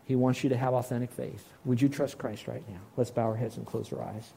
He 0.09 0.17
wants 0.17 0.43
you 0.43 0.49
to 0.49 0.57
have 0.57 0.73
authentic 0.73 1.13
faith. 1.13 1.47
Would 1.67 1.83
you 1.83 1.91
trust 1.91 2.17
Christ 2.17 2.49
right 2.49 2.67
now? 2.67 2.81
Let's 2.97 3.11
bow 3.11 3.25
our 3.25 3.37
heads 3.37 3.59
and 3.59 3.67
close 3.67 3.93
our 3.93 4.03
eyes. 4.03 4.33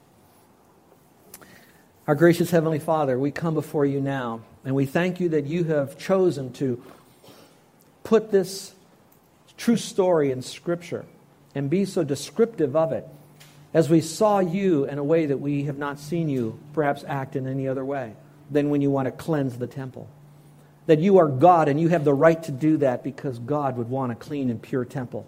Our 2.08 2.16
gracious 2.16 2.52
Heavenly 2.52 2.80
Father, 2.80 3.18
we 3.18 3.32
come 3.32 3.54
before 3.54 3.86
you 3.86 4.02
now, 4.02 4.42
and 4.66 4.76
we 4.76 4.86
thank 4.86 5.22
you 5.22 5.30
that 5.30 5.46
you 5.46 5.64
have 5.64 5.98
chosen 5.98 6.52
to 6.56 6.84
put 8.04 8.32
this 8.32 8.76
true 9.56 9.78
story 9.78 10.30
in 10.30 10.42
Scripture 10.42 11.06
and 11.56 11.70
be 11.70 11.86
so 11.86 12.04
descriptive 12.04 12.76
of 12.76 12.92
it 12.92 13.08
as 13.74 13.90
we 13.90 14.02
saw 14.02 14.40
you 14.40 14.84
in 14.84 14.98
a 14.98 15.04
way 15.06 15.26
that 15.28 15.38
we 15.38 15.64
have 15.64 15.78
not 15.78 16.02
seen 16.02 16.28
you 16.28 16.60
perhaps 16.74 17.06
act 17.08 17.38
in 17.38 17.48
any 17.48 17.66
other 17.66 17.86
way 17.86 18.14
than 18.50 18.70
when 18.70 18.82
you 18.82 18.92
want 18.92 19.06
to 19.06 19.12
cleanse 19.12 19.58
the 19.58 19.68
temple. 19.68 20.10
That 20.88 21.00
you 21.00 21.20
are 21.20 21.30
God 21.30 21.70
and 21.70 21.80
you 21.80 21.88
have 21.88 22.04
the 22.04 22.14
right 22.14 22.44
to 22.44 22.52
do 22.52 22.76
that 22.78 23.06
because 23.06 23.40
God 23.40 23.78
would 23.78 23.90
want 23.90 24.12
a 24.12 24.16
clean 24.16 24.50
and 24.50 24.62
pure 24.62 24.84
temple. 24.84 25.26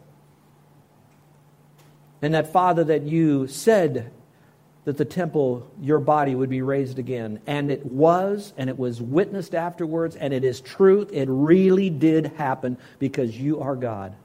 And 2.24 2.34
that, 2.36 2.54
Father, 2.54 2.86
that 2.86 3.04
you 3.04 3.48
said 3.48 4.10
that 4.86 4.96
the 4.96 5.04
temple, 5.04 5.70
your 5.82 6.00
body, 6.00 6.34
would 6.34 6.50
be 6.50 6.62
raised 6.62 6.98
again. 6.98 7.42
And 7.46 7.70
it 7.70 7.86
was, 7.86 8.54
and 8.56 8.70
it 8.70 8.80
was 8.80 9.02
witnessed 9.02 9.54
afterwards, 9.54 10.16
and 10.16 10.34
it 10.34 10.46
is 10.46 10.62
truth. 10.62 11.10
It 11.12 11.28
really 11.30 11.90
did 11.90 12.28
happen 12.38 12.78
because 12.98 13.38
you 13.38 13.60
are 13.60 13.76
God. 13.76 14.16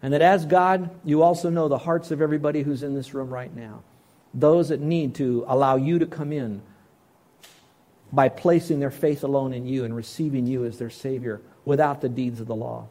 And 0.00 0.14
that 0.14 0.22
as 0.22 0.46
God, 0.46 0.88
you 1.04 1.22
also 1.22 1.50
know 1.50 1.68
the 1.68 1.76
hearts 1.76 2.10
of 2.12 2.22
everybody 2.22 2.62
who's 2.62 2.82
in 2.82 2.94
this 2.94 3.12
room 3.12 3.28
right 3.28 3.54
now. 3.54 3.82
Those 4.32 4.70
that 4.70 4.80
need 4.80 5.14
to 5.16 5.44
allow 5.48 5.76
you 5.76 5.98
to 5.98 6.06
come 6.06 6.32
in 6.32 6.62
by 8.10 8.30
placing 8.30 8.80
their 8.80 8.90
faith 8.90 9.22
alone 9.22 9.52
in 9.52 9.66
you 9.66 9.84
and 9.84 9.94
receiving 9.94 10.46
you 10.46 10.64
as 10.64 10.78
their 10.78 10.88
Savior 10.88 11.42
without 11.66 12.00
the 12.00 12.08
deeds 12.08 12.40
of 12.40 12.46
the 12.46 12.54
law, 12.54 12.88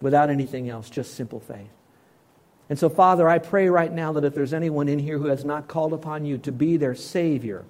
without 0.00 0.30
anything 0.30 0.70
else, 0.70 0.88
just 0.88 1.14
simple 1.14 1.40
faith. 1.40 1.68
And 2.70 2.78
so, 2.78 2.88
Father, 2.88 3.28
I 3.28 3.38
pray 3.38 3.68
right 3.68 3.92
now 3.92 4.12
that 4.12 4.24
if 4.24 4.32
there's 4.32 4.54
anyone 4.54 4.88
in 4.88 5.00
here 5.00 5.18
who 5.18 5.26
has 5.26 5.44
not 5.44 5.66
called 5.66 5.92
upon 5.92 6.24
you 6.24 6.38
to 6.38 6.52
be 6.52 6.76
their 6.76 6.94
Savior 6.94 7.64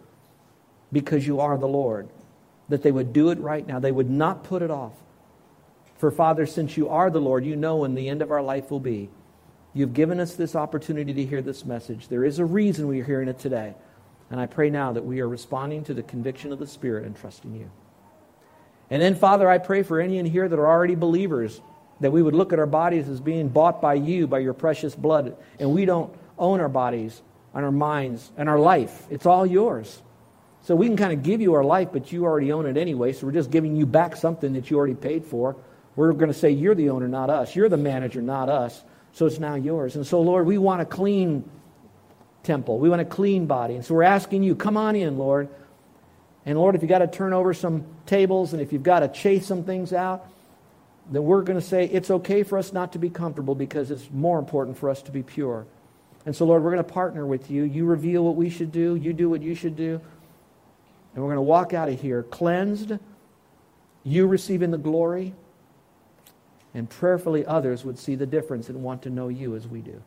because 0.93 1.27
you 1.27 1.41
are 1.41 1.57
the 1.57 1.67
Lord, 1.67 2.09
that 2.69 2.83
they 2.83 2.93
would 2.93 3.15
do 3.15 3.31
it 3.31 3.39
right 3.39 3.67
now. 3.67 3.79
They 3.81 3.93
would 3.93 4.11
not 4.11 4.45
put 4.45 4.61
it 4.61 4.71
off. 4.71 4.93
For, 5.97 6.11
Father, 6.11 6.45
since 6.45 6.77
you 6.77 6.89
are 6.91 7.11
the 7.11 7.21
Lord, 7.21 7.47
you 7.47 7.57
know 7.57 7.79
when 7.79 7.95
the 7.95 8.11
end 8.11 8.21
of 8.21 8.31
our 8.31 8.43
life 8.43 8.71
will 8.71 8.81
be. 8.81 9.09
You've 9.73 9.95
given 9.95 10.21
us 10.21 10.35
this 10.35 10.55
opportunity 10.55 11.15
to 11.15 11.25
hear 11.25 11.41
this 11.41 11.65
message. 11.65 12.09
There 12.09 12.25
is 12.25 12.39
a 12.39 12.45
reason 12.45 12.87
we 12.87 13.01
are 13.01 13.05
hearing 13.05 13.29
it 13.29 13.39
today. 13.39 13.75
And 14.31 14.39
I 14.39 14.47
pray 14.47 14.69
now 14.69 14.93
that 14.93 15.05
we 15.05 15.21
are 15.21 15.29
responding 15.29 15.83
to 15.85 15.95
the 15.95 16.03
conviction 16.03 16.53
of 16.53 16.59
the 16.59 16.67
Spirit 16.67 17.07
and 17.07 17.17
trusting 17.17 17.55
you. 17.55 17.71
And 18.91 19.01
then, 19.01 19.15
Father, 19.15 19.49
I 19.49 19.59
pray 19.59 19.83
for 19.83 19.99
any 19.99 20.19
in 20.19 20.27
here 20.27 20.49
that 20.49 20.59
are 20.59 20.67
already 20.67 20.95
believers 20.95 21.61
that 22.01 22.11
we 22.11 22.23
would 22.23 22.35
look 22.35 22.53
at 22.53 22.59
our 22.59 22.67
bodies 22.67 23.09
as 23.09 23.21
being 23.21 23.49
bought 23.49 23.81
by 23.81 23.95
you, 23.95 24.27
by 24.27 24.39
your 24.39 24.55
precious 24.55 24.95
blood. 24.95 25.37
And 25.59 25.73
we 25.73 25.85
don't 25.85 26.13
own 26.39 26.61
our 26.61 26.69
bodies 26.69 27.21
and 27.55 27.65
our 27.65 27.73
minds 27.73 28.31
and 28.37 28.49
our 28.49 28.59
life. 28.59 29.07
It's 29.11 29.27
all 29.27 29.47
yours. 29.47 30.01
So 30.63 30.75
we 30.75 30.87
can 30.87 30.97
kind 30.97 31.13
of 31.13 31.23
give 31.23 31.41
you 31.41 31.55
our 31.55 31.65
life, 31.65 31.89
but 31.93 32.13
you 32.13 32.25
already 32.25 32.53
own 32.53 32.67
it 32.67 32.77
anyway. 32.77 33.13
So 33.13 33.27
we're 33.27 33.33
just 33.33 33.51
giving 33.51 33.77
you 33.77 33.87
back 33.87 34.17
something 34.17 34.53
that 34.55 34.71
you 34.71 34.77
already 34.77 34.95
paid 34.95 35.25
for. 35.25 35.57
We're 35.97 36.13
going 36.13 36.33
to 36.33 36.39
say, 36.39 36.51
You're 36.51 36.75
the 36.75 36.91
owner, 36.91 37.09
not 37.09 37.31
us. 37.31 37.55
You're 37.57 37.69
the 37.69 37.77
manager, 37.77 38.23
not 38.23 38.49
us. 38.49 38.83
So 39.13 39.27
it's 39.27 39.39
now 39.39 39.55
yours. 39.55 39.97
And 39.97 40.07
so, 40.07 40.21
Lord, 40.21 40.47
we 40.47 40.59
want 40.59 40.83
a 40.83 40.85
clean 40.85 41.49
temple. 42.43 42.79
We 42.79 42.89
want 42.89 43.01
a 43.01 43.07
clean 43.07 43.47
body. 43.47 43.75
And 43.75 43.85
so 43.85 43.95
we're 43.95 44.03
asking 44.05 44.43
you, 44.43 44.55
come 44.55 44.77
on 44.77 44.97
in, 44.97 45.19
Lord. 45.19 45.49
And 46.47 46.59
Lord, 46.59 46.75
if 46.75 46.83
you've 46.83 46.89
got 46.89 46.99
to 46.99 47.07
turn 47.07 47.33
over 47.33 47.53
some 47.53 47.85
tables 48.07 48.53
and 48.53 48.63
if 48.63 48.73
you've 48.73 48.83
got 48.83 49.01
to 49.01 49.09
chase 49.09 49.47
some 49.47 49.65
things 49.65 49.93
out, 49.93 50.27
then 51.11 51.25
we're 51.25 51.43
going 51.43 51.59
to 51.59 51.65
say 51.65 51.87
it's 51.87 52.11
okay 52.11 52.43
for 52.43 52.57
us 52.57 52.73
not 52.73 52.93
to 52.93 52.99
be 52.99 53.11
comfortable 53.11 53.55
because 53.55 53.91
it's 53.91 54.09
more 54.13 54.39
important 54.39 54.79
for 54.79 54.89
us 54.89 55.03
to 55.03 55.11
be 55.11 55.23
pure. 55.23 55.67
And 56.25 56.37
so, 56.37 56.45
Lord, 56.45 56.63
we're 56.63 56.71
going 56.71 56.85
to 56.85 56.93
partner 56.93 57.27
with 57.27 57.51
you. 57.51 57.65
You 57.65 57.85
reveal 57.85 58.25
what 58.25 58.37
we 58.37 58.49
should 58.49 58.71
do, 58.71 58.95
you 58.95 59.13
do 59.13 59.29
what 59.29 59.43
you 59.43 59.55
should 59.55 59.77
do. 59.77 60.01
And 61.15 61.25
we're 61.25 61.31
going 61.31 61.37
to 61.37 61.43
walk 61.43 61.75
out 61.75 61.89
of 61.89 62.01
here 62.01 62.23
cleansed, 62.23 62.93
you 64.05 64.27
receiving 64.29 64.71
the 64.71 64.79
glory, 64.79 65.35
and 66.73 66.89
prayerfully 66.89 67.45
others 67.45 67.85
would 67.85 67.99
see 67.99 68.15
the 68.15 68.27
difference 68.27 68.69
and 68.69 68.83
want 68.83 69.03
to 69.03 69.11
know 69.11 69.29
you 69.29 69.57
as 69.57 69.67
we 69.67 69.81
do. 69.81 70.01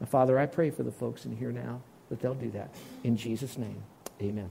Now, 0.00 0.06
Father, 0.06 0.38
I 0.38 0.44
pray 0.44 0.70
for 0.70 0.82
the 0.82 0.92
folks 0.92 1.24
in 1.24 1.34
here 1.34 1.52
now 1.52 1.80
that 2.10 2.20
they'll 2.20 2.34
do 2.34 2.50
that. 2.50 2.74
In 3.02 3.16
Jesus' 3.16 3.56
name, 3.56 3.82
amen. 4.20 4.50